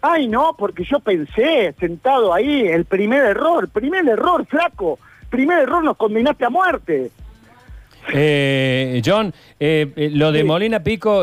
Ay, 0.00 0.28
no, 0.28 0.54
porque 0.56 0.84
yo 0.84 1.00
pensé, 1.00 1.74
sentado 1.78 2.32
ahí, 2.32 2.62
el 2.66 2.86
primer 2.86 3.22
error, 3.24 3.68
primer 3.68 4.08
error, 4.08 4.46
flaco. 4.46 4.98
Primer 5.28 5.58
error 5.60 5.84
nos 5.84 5.96
condenaste 5.96 6.46
a 6.46 6.50
muerte. 6.50 7.10
Eh, 8.12 9.02
John, 9.04 9.32
eh, 9.58 9.92
eh, 9.94 10.10
lo 10.12 10.32
de 10.32 10.44
Molina 10.44 10.82
Pico, 10.82 11.22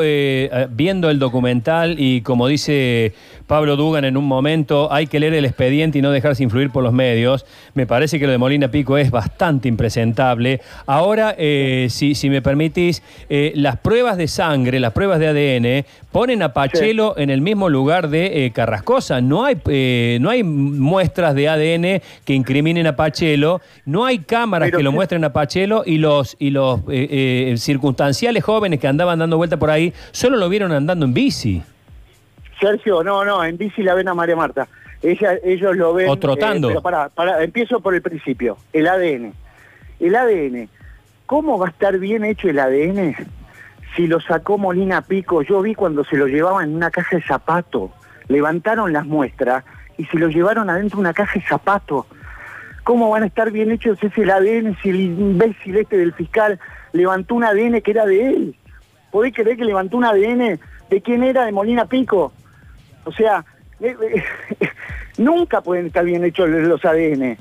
viendo 0.69 1.09
el 1.09 1.19
documental 1.19 1.95
y 1.99 2.21
como 2.21 2.47
dice 2.47 3.13
Pablo 3.47 3.75
Dugan 3.75 4.05
en 4.05 4.17
un 4.17 4.25
momento, 4.25 4.91
hay 4.91 5.07
que 5.07 5.19
leer 5.19 5.33
el 5.33 5.45
expediente 5.45 5.99
y 5.99 6.01
no 6.01 6.11
dejarse 6.11 6.43
influir 6.43 6.69
por 6.69 6.83
los 6.83 6.93
medios. 6.93 7.45
Me 7.73 7.87
parece 7.87 8.19
que 8.19 8.25
lo 8.25 8.31
de 8.31 8.37
Molina 8.37 8.69
Pico 8.69 8.97
es 8.97 9.09
bastante 9.09 9.67
impresentable. 9.67 10.61
Ahora, 10.85 11.35
si, 11.37 12.13
si, 12.15 12.29
me 12.29 12.41
permitís, 12.41 13.01
las 13.29 13.77
pruebas 13.77 14.17
de 14.17 14.27
sangre, 14.27 14.79
las 14.79 14.93
pruebas 14.93 15.19
de 15.19 15.27
ADN, 15.27 15.85
ponen 16.11 16.43
a 16.43 16.53
Pachelo 16.53 17.17
en 17.17 17.29
el 17.29 17.41
mismo 17.41 17.69
lugar 17.69 18.09
de 18.09 18.51
Carrascosa. 18.53 19.21
No 19.21 19.45
hay, 19.45 19.57
no 20.19 20.29
hay 20.29 20.43
muestras 20.43 21.33
de 21.35 21.47
ADN 21.49 22.01
que 22.25 22.33
incriminen 22.33 22.87
a 22.87 22.95
Pachelo, 22.95 23.61
no 23.85 24.05
hay 24.05 24.19
cámaras 24.19 24.71
que 24.71 24.83
lo 24.83 24.91
muestren 24.91 25.23
a 25.23 25.33
Pachelo 25.33 25.83
y 25.85 25.97
los, 25.97 26.35
y 26.39 26.49
los 26.49 26.79
eh, 26.89 27.51
eh, 27.51 27.55
circunstanciales 27.57 28.43
jóvenes 28.43 28.79
que 28.79 28.87
andaban 28.87 29.19
dando 29.19 29.37
vuelta 29.37 29.57
por 29.57 29.69
ahí, 29.69 29.93
solo 30.11 30.37
lo 30.37 30.49
vieron 30.49 30.71
andando 30.71 31.05
en 31.05 31.13
bici. 31.13 31.61
Sergio, 32.59 33.03
no, 33.03 33.23
no, 33.23 33.43
en 33.43 33.57
bici 33.57 33.83
la 33.83 33.93
ven 33.93 34.07
a 34.07 34.13
María 34.13 34.35
Marta. 34.35 34.67
Ella, 35.01 35.37
ellos 35.43 35.75
lo 35.75 35.93
ven... 35.93 36.09
O 36.09 36.17
trotando. 36.17 36.69
eh, 36.69 36.71
pero 36.71 36.81
pará, 36.81 37.09
pará, 37.09 37.43
empiezo 37.43 37.79
por 37.79 37.93
el 37.93 38.01
principio, 38.01 38.57
el 38.73 38.87
ADN. 38.87 39.33
El 39.99 40.15
ADN. 40.15 40.69
¿Cómo 41.25 41.59
va 41.59 41.67
a 41.67 41.69
estar 41.69 41.97
bien 41.99 42.23
hecho 42.23 42.49
el 42.49 42.59
ADN 42.59 43.15
si 43.95 44.07
lo 44.07 44.19
sacó 44.19 44.57
Molina 44.57 45.01
Pico? 45.01 45.41
Yo 45.41 45.61
vi 45.61 45.75
cuando 45.75 46.03
se 46.03 46.17
lo 46.17 46.27
llevaban 46.27 46.69
en 46.69 46.75
una 46.75 46.89
caja 46.89 47.17
de 47.17 47.21
zapato. 47.21 47.91
Levantaron 48.27 48.93
las 48.93 49.05
muestras 49.05 49.63
y 49.97 50.05
se 50.05 50.17
lo 50.17 50.29
llevaron 50.29 50.69
adentro 50.69 50.97
de 50.97 51.01
una 51.01 51.13
caja 51.13 51.39
de 51.39 51.45
zapato. 51.45 52.05
¿Cómo 52.83 53.09
van 53.09 53.23
a 53.23 53.27
estar 53.27 53.51
bien 53.51 53.71
hechos 53.71 54.01
ese 54.01 54.21
el 54.21 54.31
ADN 54.31 54.77
si 54.81 54.89
el 54.89 55.01
imbécil 55.01 55.75
este 55.77 55.97
del 55.97 56.13
fiscal 56.13 56.59
levantó 56.93 57.35
un 57.35 57.43
ADN 57.43 57.81
que 57.81 57.91
era 57.91 58.05
de 58.05 58.29
él? 58.29 58.55
¿Podés 59.11 59.33
creer 59.33 59.57
que 59.57 59.65
levantó 59.65 59.97
un 59.97 60.05
ADN 60.05 60.59
de 60.89 61.01
quién 61.01 61.23
era 61.23 61.45
de 61.45 61.51
Molina 61.51 61.85
Pico? 61.85 62.31
O 63.07 63.11
sea, 63.13 63.43
eh, 63.79 63.95
eh, 64.01 64.23
nunca 65.17 65.61
pueden 65.61 65.87
estar 65.87 66.03
bien 66.03 66.23
hechos 66.23 66.49
los 66.49 66.83
ADN. 66.83 67.37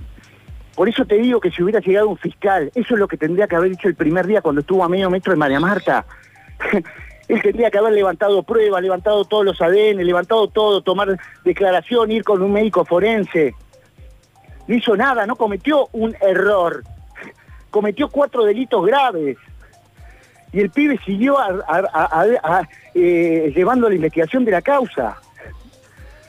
Por 0.74 0.88
eso 0.88 1.05
te 1.05 1.16
digo 1.16 1.40
que 1.40 1.50
si 1.50 1.62
hubiera 1.62 1.81
llegado 1.81 2.09
un 2.09 2.18
fiscal, 2.18 2.70
eso 2.74 2.94
es 2.94 3.00
lo 3.00 3.09
que 3.09 3.16
tendría 3.16 3.46
que 3.48 3.57
haber 3.57 3.72
hecho 3.72 3.88
el 3.88 3.94
primer 3.94 4.26
día 4.26 4.42
cuando 4.42 4.61
estuvo 4.61 4.85
a 4.85 4.88
medio 4.88 5.09
metro 5.11 5.33
de 5.33 5.38
María 5.38 5.59
Marta. 5.59 6.05
Él 7.29 7.42
tendría 7.42 7.70
que 7.70 7.79
haber 7.79 7.92
levantado 7.92 8.42
pruebas, 8.44 8.83
levantado 8.83 9.24
todos 9.24 9.44
los 9.44 9.61
ADN, 9.61 10.05
levantado 10.05 10.46
todo, 10.48 10.83
tomar 10.83 11.18
declaración, 11.44 12.12
ir 12.12 12.22
con 12.22 12.40
un 12.40 12.52
médico 12.52 12.85
forense. 12.85 13.55
No 14.68 14.74
hizo 14.76 14.96
nada, 14.96 15.26
no 15.26 15.35
cometió 15.35 15.88
un 15.92 16.14
error. 16.20 16.85
Cometió 17.70 18.09
cuatro 18.09 18.44
delitos 18.44 18.87
graves. 18.87 19.37
Y 20.52 20.61
el 20.61 20.70
pibe 20.70 20.98
siguió 21.05 21.37
a- 21.38 22.62
eh, 22.94 23.52
llevando 23.55 23.88
la 23.88 23.94
investigación 23.96 24.44
de 24.44 24.52
la 24.52 24.62
causa. 24.62 25.16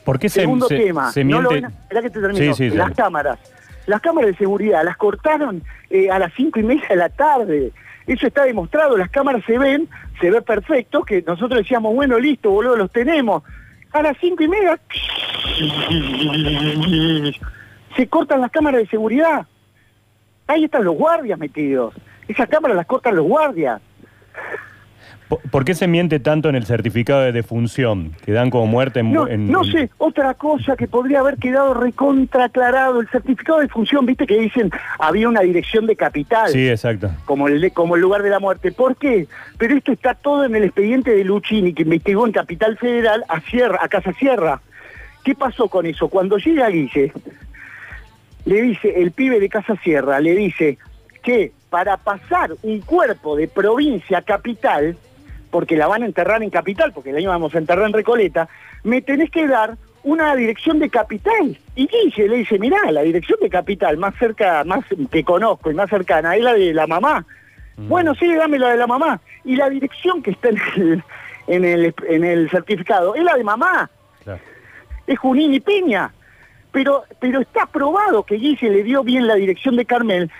¿Por 0.08 0.18
qué 0.18 0.30
se, 0.30 0.40
Segundo 0.40 0.68
se- 0.68 0.78
tema, 0.78 1.12
se 1.12 1.22
no 1.22 1.42
lo 1.42 1.50
ven, 1.50 1.66
esperá 1.66 2.00
que 2.00 2.08
te 2.08 2.18
termino. 2.18 2.54
Sí, 2.54 2.70
sí, 2.70 2.74
las 2.74 2.92
cámaras. 2.92 3.38
Las 3.84 4.00
cámaras 4.00 4.30
de 4.30 4.36
seguridad 4.38 4.82
las 4.82 4.96
cortaron 4.96 5.62
eh, 5.90 6.10
a 6.10 6.18
las 6.18 6.32
cinco 6.34 6.58
y 6.58 6.62
media 6.62 6.88
de 6.88 6.96
la 6.96 7.10
tarde. 7.10 7.72
Eso 8.06 8.26
está 8.26 8.44
demostrado, 8.44 8.96
las 8.96 9.10
cámaras 9.10 9.44
se 9.44 9.58
ven, 9.58 9.86
se 10.18 10.30
ve 10.30 10.40
perfecto, 10.40 11.02
que 11.02 11.20
nosotros 11.26 11.58
decíamos, 11.60 11.94
bueno, 11.94 12.18
listo, 12.18 12.48
boludo, 12.50 12.74
los 12.74 12.90
tenemos. 12.90 13.42
A 13.92 14.00
las 14.00 14.16
cinco 14.18 14.42
y 14.44 14.48
media 14.48 14.80
se 17.94 18.08
cortan 18.08 18.40
las 18.40 18.50
cámaras 18.50 18.80
de 18.80 18.86
seguridad. 18.86 19.46
Ahí 20.46 20.64
están 20.64 20.84
los 20.84 20.96
guardias 20.96 21.38
metidos. 21.38 21.92
Esas 22.26 22.48
cámaras 22.48 22.78
las 22.78 22.86
cortan 22.86 23.14
los 23.14 23.26
guardias. 23.26 23.82
¿Por, 25.50 25.64
qué 25.66 25.74
se 25.74 25.86
miente 25.86 26.20
tanto 26.20 26.48
en 26.48 26.54
el 26.54 26.64
certificado 26.64 27.20
de 27.20 27.32
defunción? 27.32 28.12
Que 28.24 28.32
dan 28.32 28.48
como 28.48 28.66
muerte 28.66 29.00
en... 29.00 29.12
No, 29.12 29.28
en- 29.28 29.50
no 29.52 29.62
en- 29.62 29.70
sé, 29.72 29.90
otra 29.98 30.32
cosa 30.34 30.74
que 30.74 30.88
podría 30.88 31.20
haber 31.20 31.36
quedado 31.36 31.74
recontra 31.74 32.44
aclarado, 32.44 33.00
el 33.00 33.08
certificado 33.08 33.58
de 33.60 33.68
función, 33.68 34.06
viste 34.06 34.26
que 34.26 34.38
dicen 34.40 34.70
había 34.98 35.28
una 35.28 35.40
dirección 35.42 35.86
de 35.86 35.96
capital, 35.96 36.50
Sí, 36.50 36.66
exacto. 36.68 37.10
como, 37.26 37.46
el, 37.48 37.60
de- 37.60 37.70
como 37.72 37.96
el 37.96 38.00
lugar 38.00 38.22
de 38.22 38.30
la 38.30 38.40
muerte. 38.40 38.72
¿Por 38.72 38.96
qué? 38.96 39.26
Pero 39.58 39.76
esto 39.76 39.92
está 39.92 40.14
todo 40.14 40.44
en 40.44 40.56
el 40.56 40.64
expediente 40.64 41.10
de 41.10 41.24
Luchini, 41.24 41.74
que 41.74 41.82
investigó 41.82 42.26
en 42.26 42.32
Capital 42.32 42.78
Federal 42.78 43.22
a, 43.28 43.40
Sierra, 43.42 43.78
a 43.82 43.88
Casa 43.88 44.12
Sierra. 44.14 44.62
¿Qué 45.24 45.34
pasó 45.34 45.68
con 45.68 45.84
eso? 45.84 46.08
Cuando 46.08 46.38
llega 46.38 46.70
Guille, 46.70 47.12
le 48.46 48.62
dice, 48.62 48.94
el 49.02 49.10
pibe 49.12 49.40
de 49.40 49.48
Casa 49.50 49.76
Sierra, 49.82 50.20
le 50.20 50.34
dice 50.34 50.78
que 51.22 51.52
para 51.68 51.98
pasar 51.98 52.52
un 52.62 52.80
cuerpo 52.80 53.36
de 53.36 53.46
provincia 53.46 54.18
a 54.18 54.22
capital, 54.22 54.96
porque 55.50 55.76
la 55.76 55.86
van 55.86 56.02
a 56.02 56.06
enterrar 56.06 56.42
en 56.42 56.50
capital, 56.50 56.92
porque 56.92 57.12
la 57.12 57.20
íbamos 57.20 57.54
a 57.54 57.58
enterrar 57.58 57.86
en 57.86 57.92
Recoleta, 57.92 58.48
me 58.84 59.02
tenés 59.02 59.30
que 59.30 59.46
dar 59.46 59.76
una 60.02 60.34
dirección 60.36 60.78
de 60.78 60.88
capital. 60.88 61.58
Y 61.74 61.86
Guille 61.86 62.28
le 62.28 62.36
dice, 62.38 62.58
mirá, 62.58 62.90
la 62.90 63.02
dirección 63.02 63.38
de 63.40 63.50
capital 63.50 63.96
más 63.96 64.14
cerca, 64.16 64.64
más 64.64 64.84
que 65.10 65.24
conozco 65.24 65.70
y 65.70 65.74
más 65.74 65.90
cercana, 65.90 66.36
es 66.36 66.42
la 66.42 66.54
de 66.54 66.72
la 66.72 66.86
mamá. 66.86 67.24
Bueno, 67.76 68.14
sí, 68.14 68.34
dame 68.34 68.58
la 68.58 68.70
de 68.70 68.76
la 68.76 68.86
mamá. 68.88 69.20
Y 69.44 69.54
la 69.54 69.70
dirección 69.70 70.20
que 70.22 70.32
está 70.32 70.48
en 70.48 70.58
el, 70.76 71.02
en 71.46 71.64
el, 71.64 71.94
en 72.08 72.24
el 72.24 72.50
certificado 72.50 73.14
es 73.14 73.22
la 73.22 73.36
de 73.36 73.44
mamá 73.44 73.88
Claro. 74.24 74.40
es 75.06 75.18
Junín 75.18 75.54
y. 75.54 75.62
Pero, 76.72 77.04
pero 77.20 77.40
está 77.40 77.66
probado 77.66 78.24
que 78.24 78.34
Guille 78.34 78.68
le 78.68 78.82
dio 78.82 79.02
bien 79.02 79.26
la 79.26 79.36
dirección 79.36 79.76
de 79.76 79.84
Carmel, 79.84 80.30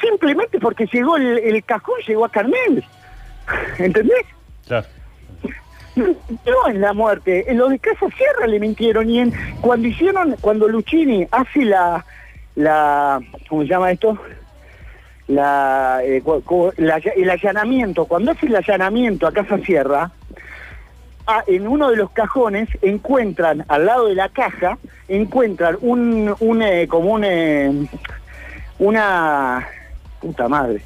simplemente 0.00 0.58
porque 0.58 0.86
llegó 0.86 1.16
el, 1.16 1.38
el 1.38 1.64
cajón, 1.64 2.00
llegó 2.06 2.24
a 2.24 2.30
Carmel. 2.30 2.84
¿Entendés? 3.78 4.26
No 5.96 6.68
en 6.68 6.80
la 6.80 6.92
muerte, 6.92 7.50
en 7.50 7.58
lo 7.58 7.68
de 7.68 7.78
Casa 7.78 8.06
Sierra 8.16 8.46
le 8.46 8.60
mintieron 8.60 9.10
y 9.10 9.18
en 9.18 9.32
cuando 9.60 9.88
hicieron, 9.88 10.36
cuando 10.40 10.68
Luchini 10.68 11.26
hace 11.32 11.64
la, 11.64 12.04
la, 12.54 13.20
¿cómo 13.48 13.62
se 13.62 13.68
llama 13.68 13.90
esto? 13.90 14.16
La, 15.26 16.00
eh, 16.04 16.22
el 17.16 17.30
allanamiento, 17.30 18.04
cuando 18.04 18.30
hace 18.30 18.46
el 18.46 18.56
allanamiento 18.56 19.26
a 19.26 19.32
Casa 19.32 19.58
Sierra, 19.58 20.12
en 21.46 21.68
uno 21.68 21.90
de 21.90 21.96
los 21.96 22.10
cajones 22.10 22.68
encuentran, 22.80 23.64
al 23.68 23.86
lado 23.86 24.06
de 24.06 24.14
la 24.14 24.28
caja, 24.30 24.78
encuentran 25.08 25.76
un, 25.80 26.34
un 26.40 26.62
eh, 26.62 26.88
como 26.88 27.12
un, 27.12 27.24
eh, 27.24 27.88
una, 28.78 29.68
puta 30.20 30.48
madre, 30.48 30.80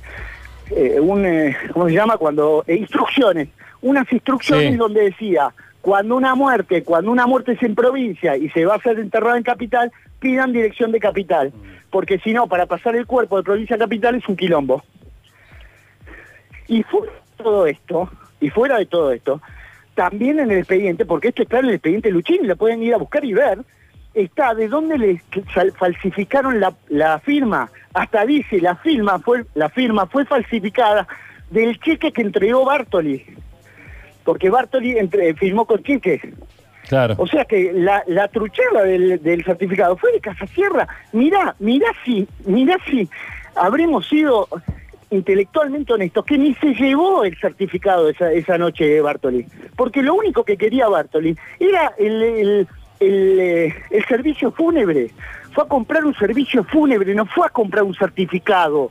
eh, 0.77 1.01
un, 1.01 1.25
eh, 1.25 1.57
¿cómo 1.73 1.89
se 1.89 1.95
llama? 1.95 2.17
Cuando, 2.17 2.65
eh, 2.67 2.77
instrucciones, 2.77 3.49
unas 3.81 4.11
instrucciones 4.13 4.73
Sí. 4.73 4.77
donde 4.77 5.03
decía, 5.03 5.53
cuando 5.81 6.17
una 6.17 6.35
muerte, 6.35 6.85
cuando 6.85 7.11
una 7.11 7.27
muerte 7.27 7.53
es 7.53 7.63
en 7.63 7.75
provincia 7.75 8.37
y 8.37 8.49
se 8.51 8.65
va 8.65 8.77
a 8.77 8.81
ser 8.81 8.99
enterrada 8.99 9.37
en 9.37 9.43
capital, 9.43 9.93
pidan 10.21 10.53
dirección 10.53 10.93
de 10.93 11.01
capital, 11.01 11.53
porque 11.91 12.19
si 12.21 12.33
no, 12.33 12.47
para 12.47 12.67
pasar 12.67 12.95
el 12.95 13.07
cuerpo 13.07 13.37
de 13.37 13.43
provincia 13.43 13.77
a 13.77 13.79
capital 13.81 14.15
es 14.15 14.29
un 14.29 14.37
quilombo. 14.37 14.83
Y 16.69 16.83
fuera 16.85 17.13
de 17.13 17.43
todo 17.43 17.67
esto, 17.67 18.11
y 18.41 18.51
fuera 18.51 18.79
de 18.79 18.87
todo 18.87 19.13
esto, 19.13 19.41
también 19.95 20.39
en 20.39 20.51
el 20.51 20.59
expediente, 20.59 21.05
porque 21.05 21.29
esto 21.29 21.43
está 21.43 21.59
en 21.59 21.67
el 21.67 21.75
expediente 21.75 22.11
Luchini, 22.11 22.47
lo 22.47 22.57
pueden 22.57 22.83
ir 22.83 22.95
a 22.95 22.99
buscar 22.99 23.25
y 23.25 23.35
ver, 23.35 23.59
está 24.15 24.55
de 24.55 24.69
dónde 24.69 24.99
le 24.99 25.23
falsificaron 25.79 26.61
la, 26.61 26.75
la 26.89 27.19
firma. 27.21 27.71
Hasta 27.95 28.25
dice, 28.25 28.61
la 28.61 28.77
firma, 28.77 29.19
fue, 29.19 29.45
la 29.55 29.69
firma 29.69 30.07
fue 30.07 30.25
falsificada 30.25 31.07
del 31.51 31.79
cheque 31.81 32.13
que 32.13 32.23
entregó 32.23 32.65
Bartoli. 32.65 33.25
Porque 34.25 34.51
Bartoli 34.51 34.99
entre- 34.99 35.35
firmó 35.35 35.65
con 35.67 35.83
cheque. 35.83 36.21
Claro. 36.89 37.15
O 37.19 37.27
sea 37.27 37.45
que 37.45 37.73
la, 37.73 38.03
la 38.07 38.29
truchada 38.29 38.83
del, 38.85 39.23
del 39.23 39.45
certificado 39.45 39.97
fue 39.97 40.13
de 40.13 40.21
Casa 40.21 40.47
Sierra. 40.47 40.87
Mirá, 41.13 41.55
mirá 41.59 41.87
si, 42.05 42.27
mirá 42.45 42.77
si 42.89 43.09
habremos 43.55 44.09
sido 44.09 44.49
intelectualmente 45.11 45.93
honestos, 45.93 46.25
que 46.25 46.39
ni 46.39 46.55
se 46.55 46.73
llevó 46.75 47.25
el 47.25 47.37
certificado 47.39 48.09
esa, 48.09 48.33
esa 48.33 48.57
noche 48.57 48.87
de 48.87 49.01
Bartoli. 49.03 49.47
Porque 49.77 50.03
lo 50.03 50.15
único 50.15 50.43
que 50.45 50.57
quería 50.57 50.89
Bartoli 50.89 51.37
era 51.61 51.93
el, 51.99 52.23
el, 52.23 52.69
el, 53.03 53.41
eh, 53.41 53.75
el 53.91 54.05
servicio 54.07 54.53
fúnebre. 54.53 55.11
Fue 55.53 55.65
a 55.65 55.69
comprar 55.69 56.05
un 56.05 56.15
servicio 56.15 56.65
fúnebre, 56.65 57.15
no 57.15 57.27
fue 57.27 57.47
a 57.47 57.51
comprar 57.51 57.85
un 57.85 57.95
certificado. 57.95 58.91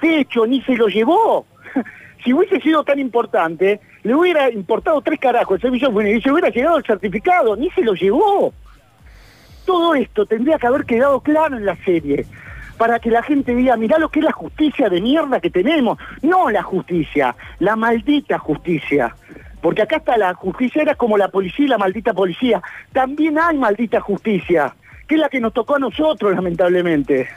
De 0.00 0.20
hecho, 0.20 0.46
ni 0.46 0.62
se 0.62 0.76
lo 0.76 0.88
llevó. 0.88 1.46
Si 2.24 2.32
hubiese 2.32 2.60
sido 2.60 2.82
tan 2.82 2.98
importante, 2.98 3.80
le 4.02 4.12
hubiera 4.12 4.50
importado 4.50 5.00
tres 5.00 5.20
carajos 5.20 5.54
el 5.54 5.62
servicio 5.62 5.92
fúnebre 5.92 6.16
y 6.16 6.20
se 6.20 6.32
hubiera 6.32 6.48
llegado 6.48 6.76
el 6.78 6.84
certificado, 6.84 7.54
ni 7.54 7.70
se 7.70 7.80
lo 7.80 7.94
llevó. 7.94 8.52
Todo 9.64 9.94
esto 9.94 10.26
tendría 10.26 10.58
que 10.58 10.66
haber 10.66 10.84
quedado 10.84 11.20
claro 11.20 11.56
en 11.56 11.64
la 11.64 11.76
serie, 11.84 12.26
para 12.76 12.98
que 12.98 13.10
la 13.10 13.22
gente 13.22 13.54
diga, 13.54 13.76
mirá 13.76 13.98
lo 13.98 14.08
que 14.08 14.18
es 14.18 14.24
la 14.24 14.32
justicia 14.32 14.88
de 14.88 15.00
mierda 15.00 15.40
que 15.40 15.48
tenemos. 15.48 15.96
No 16.20 16.50
la 16.50 16.64
justicia, 16.64 17.36
la 17.60 17.76
maldita 17.76 18.36
justicia. 18.38 19.14
Porque 19.60 19.82
acá 19.82 19.96
está 19.96 20.16
la 20.16 20.34
justicia, 20.34 20.82
era 20.82 20.94
como 20.94 21.16
la 21.18 21.28
policía 21.28 21.64
y 21.64 21.68
la 21.68 21.78
maldita 21.78 22.12
policía. 22.14 22.62
También 22.92 23.38
hay 23.38 23.56
maldita 23.58 24.00
justicia, 24.00 24.74
que 25.06 25.16
es 25.16 25.20
la 25.20 25.28
que 25.28 25.40
nos 25.40 25.52
tocó 25.52 25.76
a 25.76 25.78
nosotros, 25.78 26.34
lamentablemente. 26.34 27.28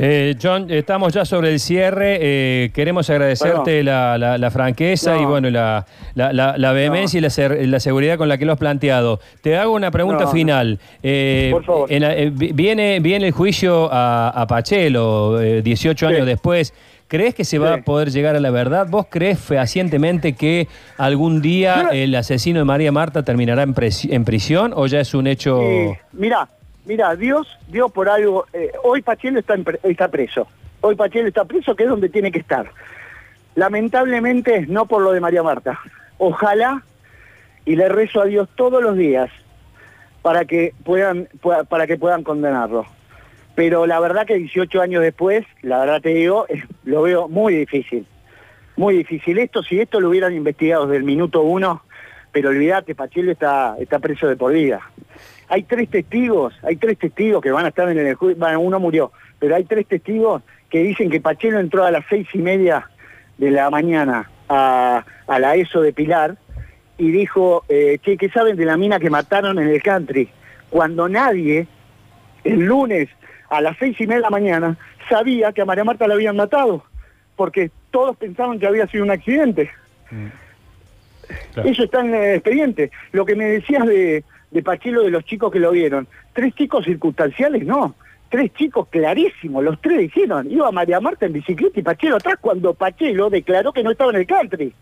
Eh, 0.00 0.36
John, 0.40 0.70
estamos 0.70 1.12
ya 1.12 1.24
sobre 1.24 1.50
el 1.52 1.58
cierre. 1.58 2.18
eh, 2.20 2.70
queremos 2.72 3.10
agradecerte 3.10 3.82
la, 3.82 4.16
la- 4.16 4.38
la 4.38 4.50
franqueza 4.52 5.14
No. 5.16 5.22
y 5.22 5.24
bueno 5.24 5.50
la, 5.50 5.86
la- 6.14 6.72
vehemencia 6.72 7.18
y 7.18 7.20
la, 7.20 7.30
ser- 7.30 7.66
la 7.66 7.80
seguridad 7.80 8.16
con 8.16 8.28
la 8.28 8.38
que 8.38 8.44
lo 8.44 8.52
has 8.52 8.58
planteado. 8.60 9.18
Te 9.42 9.56
hago 9.56 9.72
una 9.72 9.90
pregunta 9.90 10.24
No, 10.24 10.30
final. 10.30 10.78
Eh, 11.02 11.48
Por 11.52 11.64
favor. 11.64 11.92
en 11.92 12.36
viene, 12.38 13.00
viene 13.00 13.26
el 13.26 13.32
juicio 13.32 13.88
a, 13.92 14.28
a 14.30 14.46
Pachelo, 14.46 15.40
eh, 15.40 15.62
18 15.62 16.08
Sí. 16.08 16.14
años 16.14 16.26
después. 16.26 16.72
¿Crees 17.08 17.34
que 17.34 17.44
se 17.44 17.58
va 17.58 17.74
Sí. 17.74 17.80
a 17.80 17.84
poder 17.84 18.10
llegar 18.10 18.36
a 18.36 18.40
la 18.40 18.50
verdad? 18.50 18.86
¿Vos 18.88 19.06
crees 19.08 19.38
fehacientemente 19.40 20.34
que 20.34 20.68
algún 20.98 21.40
día 21.40 21.88
el 21.92 22.14
asesino 22.14 22.58
de 22.58 22.64
María 22.66 22.92
Marta 22.92 23.22
terminará 23.22 23.62
en, 23.62 24.24
prisión 24.24 24.72
o 24.76 24.86
ya 24.86 25.00
es 25.00 25.14
un 25.14 25.26
hecho... 25.26 25.60
Eh, 25.62 25.98
mirá, 26.12 26.46
mirá, 26.84 27.16
Dios 27.16 27.48
dio 27.68 27.88
por 27.88 28.08
algo. 28.10 28.44
eh, 28.52 28.72
hoy 28.84 29.00
Pachelo 29.02 29.38
está, 29.40 29.56
está 29.84 30.08
preso. 30.08 30.46
Hoy 30.82 30.94
Pachelo 30.96 31.28
está 31.28 31.44
preso, 31.46 31.74
que 31.74 31.84
es 31.84 31.88
donde 31.88 32.10
tiene 32.10 32.30
que 32.30 32.38
estar. 32.40 32.70
Lamentablemente, 33.54 34.66
no 34.68 34.86
por 34.86 35.02
lo 35.02 35.12
de 35.12 35.20
María 35.20 35.42
Marta. 35.42 35.80
Ojalá, 36.18 36.82
y 37.64 37.74
le 37.74 37.88
rezo 37.88 38.20
a 38.20 38.26
Dios 38.26 38.48
todos 38.54 38.82
los 38.82 38.96
días, 38.96 39.30
para 40.22 40.44
que 40.44 40.74
puedan 40.84 41.28
pueda- 41.40 41.64
para 41.64 41.86
que 41.86 41.96
puedan 41.96 42.22
condenarlo. 42.22 42.84
Pero 43.58 43.86
la 43.86 43.98
verdad 43.98 44.24
que 44.24 44.36
18 44.36 44.80
años 44.80 45.02
después, 45.02 45.44
la 45.62 45.80
verdad 45.80 46.00
te 46.00 46.10
digo, 46.10 46.46
lo 46.84 47.02
veo 47.02 47.26
muy 47.26 47.56
difícil. 47.56 48.06
Muy 48.76 48.98
difícil. 48.98 49.36
Esto, 49.36 49.64
si 49.64 49.80
esto 49.80 49.98
lo 49.98 50.10
hubieran 50.10 50.32
investigado 50.32 50.86
desde 50.86 50.98
el 50.98 51.02
minuto 51.02 51.42
uno, 51.42 51.82
pero 52.30 52.50
olvídate, 52.50 52.94
Pachelo 52.94 53.32
está, 53.32 53.74
está 53.80 53.98
preso 53.98 54.28
de 54.28 54.36
por 54.36 54.52
vida. 54.52 54.80
Hay 55.48 55.64
tres 55.64 55.90
testigos, 55.90 56.54
hay 56.62 56.76
tres 56.76 56.98
testigos 57.00 57.42
que 57.42 57.50
van 57.50 57.64
a 57.64 57.70
estar 57.70 57.88
en 57.88 57.98
el 57.98 58.14
juicio, 58.14 58.38
bueno, 58.38 58.60
uno 58.60 58.78
murió, 58.78 59.10
pero 59.40 59.56
hay 59.56 59.64
tres 59.64 59.88
testigos 59.88 60.40
que 60.70 60.78
dicen 60.84 61.10
que 61.10 61.20
Pachelo 61.20 61.58
entró 61.58 61.82
a 61.84 61.90
las 61.90 62.04
seis 62.08 62.28
y 62.34 62.38
media 62.38 62.88
de 63.38 63.50
la 63.50 63.70
mañana 63.70 64.30
a, 64.48 65.04
a 65.26 65.38
la 65.40 65.56
ESO 65.56 65.80
de 65.80 65.92
Pilar 65.92 66.36
y 66.96 67.10
dijo, 67.10 67.64
eh, 67.68 67.98
che, 68.04 68.16
¿qué 68.16 68.28
saben 68.28 68.54
de 68.54 68.66
la 68.66 68.76
mina 68.76 69.00
que 69.00 69.10
mataron 69.10 69.58
en 69.58 69.66
el 69.66 69.82
country? 69.82 70.28
Cuando 70.70 71.08
nadie, 71.08 71.66
el 72.44 72.60
lunes 72.60 73.08
a 73.48 73.60
las 73.60 73.76
seis 73.78 74.00
y 74.00 74.06
media 74.06 74.16
de 74.16 74.22
la 74.22 74.30
mañana, 74.30 74.76
sabía 75.08 75.52
que 75.52 75.62
a 75.62 75.64
María 75.64 75.84
Marta 75.84 76.06
la 76.06 76.14
habían 76.14 76.36
matado, 76.36 76.84
porque 77.36 77.70
todos 77.90 78.16
pensaban 78.16 78.58
que 78.58 78.66
había 78.66 78.86
sido 78.86 79.04
un 79.04 79.10
accidente. 79.10 79.70
Claro. 81.52 81.68
Eso 81.68 81.84
está 81.84 82.00
en 82.00 82.14
el 82.14 82.34
expediente. 82.36 82.90
Lo 83.12 83.24
que 83.24 83.34
me 83.34 83.46
decías 83.46 83.86
de, 83.86 84.24
de 84.50 84.62
Pachelo, 84.62 85.02
de 85.02 85.10
los 85.10 85.24
chicos 85.24 85.52
que 85.52 85.58
lo 85.58 85.70
vieron, 85.70 86.06
tres 86.32 86.54
chicos 86.54 86.84
circunstanciales, 86.84 87.64
no. 87.64 87.94
Tres 88.30 88.52
chicos 88.52 88.88
clarísimos, 88.88 89.64
los 89.64 89.80
tres 89.80 89.98
dijeron, 89.98 90.50
iba 90.50 90.70
María 90.70 91.00
Marta 91.00 91.24
en 91.24 91.32
bicicleta 91.32 91.80
y 91.80 91.82
Pachelo 91.82 92.16
atrás 92.16 92.36
cuando 92.40 92.74
Pachelo 92.74 93.30
declaró 93.30 93.72
que 93.72 93.82
no 93.82 93.90
estaba 93.90 94.10
en 94.10 94.16
el 94.18 94.26
country. 94.26 94.74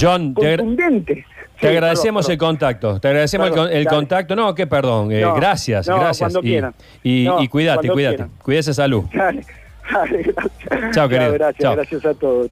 John, 0.00 0.34
te, 0.34 0.46
agra- 0.46 0.56
Contundente. 0.64 1.14
te 1.14 1.24
Sí, 1.60 1.66
agradecemos 1.68 2.26
perdón, 2.26 2.32
el 2.32 2.38
contacto. 2.38 3.00
Te 3.00 3.08
agradecemos 3.08 3.46
el 3.46 3.52
Perdón, 3.52 3.68
el, 3.72 3.84
dale. 3.84 3.96
contacto. 3.96 4.36
No, 4.36 4.54
que 4.54 4.66
perdón. 4.66 5.12
eh, 5.12 5.20
No, 5.20 5.34
gracias, 5.34 5.88
no, 5.88 5.96
gracias. 5.98 6.18
cuando 6.18 6.40
y, 6.40 6.50
quieran. 6.50 6.74
y, 7.02 7.24
No, 7.24 7.42
y 7.42 7.48
cuídate, 7.48 7.88
cuídate. 7.88 8.26
Cuídese 8.42 8.74
salud. 8.74 9.04
Dale, 9.14 9.44
dale, 9.92 10.22
gracias. 10.22 10.94
Chao, 10.94 11.08
querido. 11.08 11.32
Gracias, 11.34 11.62
Chao. 11.62 11.74
gracias 11.76 12.04
a 12.06 12.14
todos. 12.14 12.42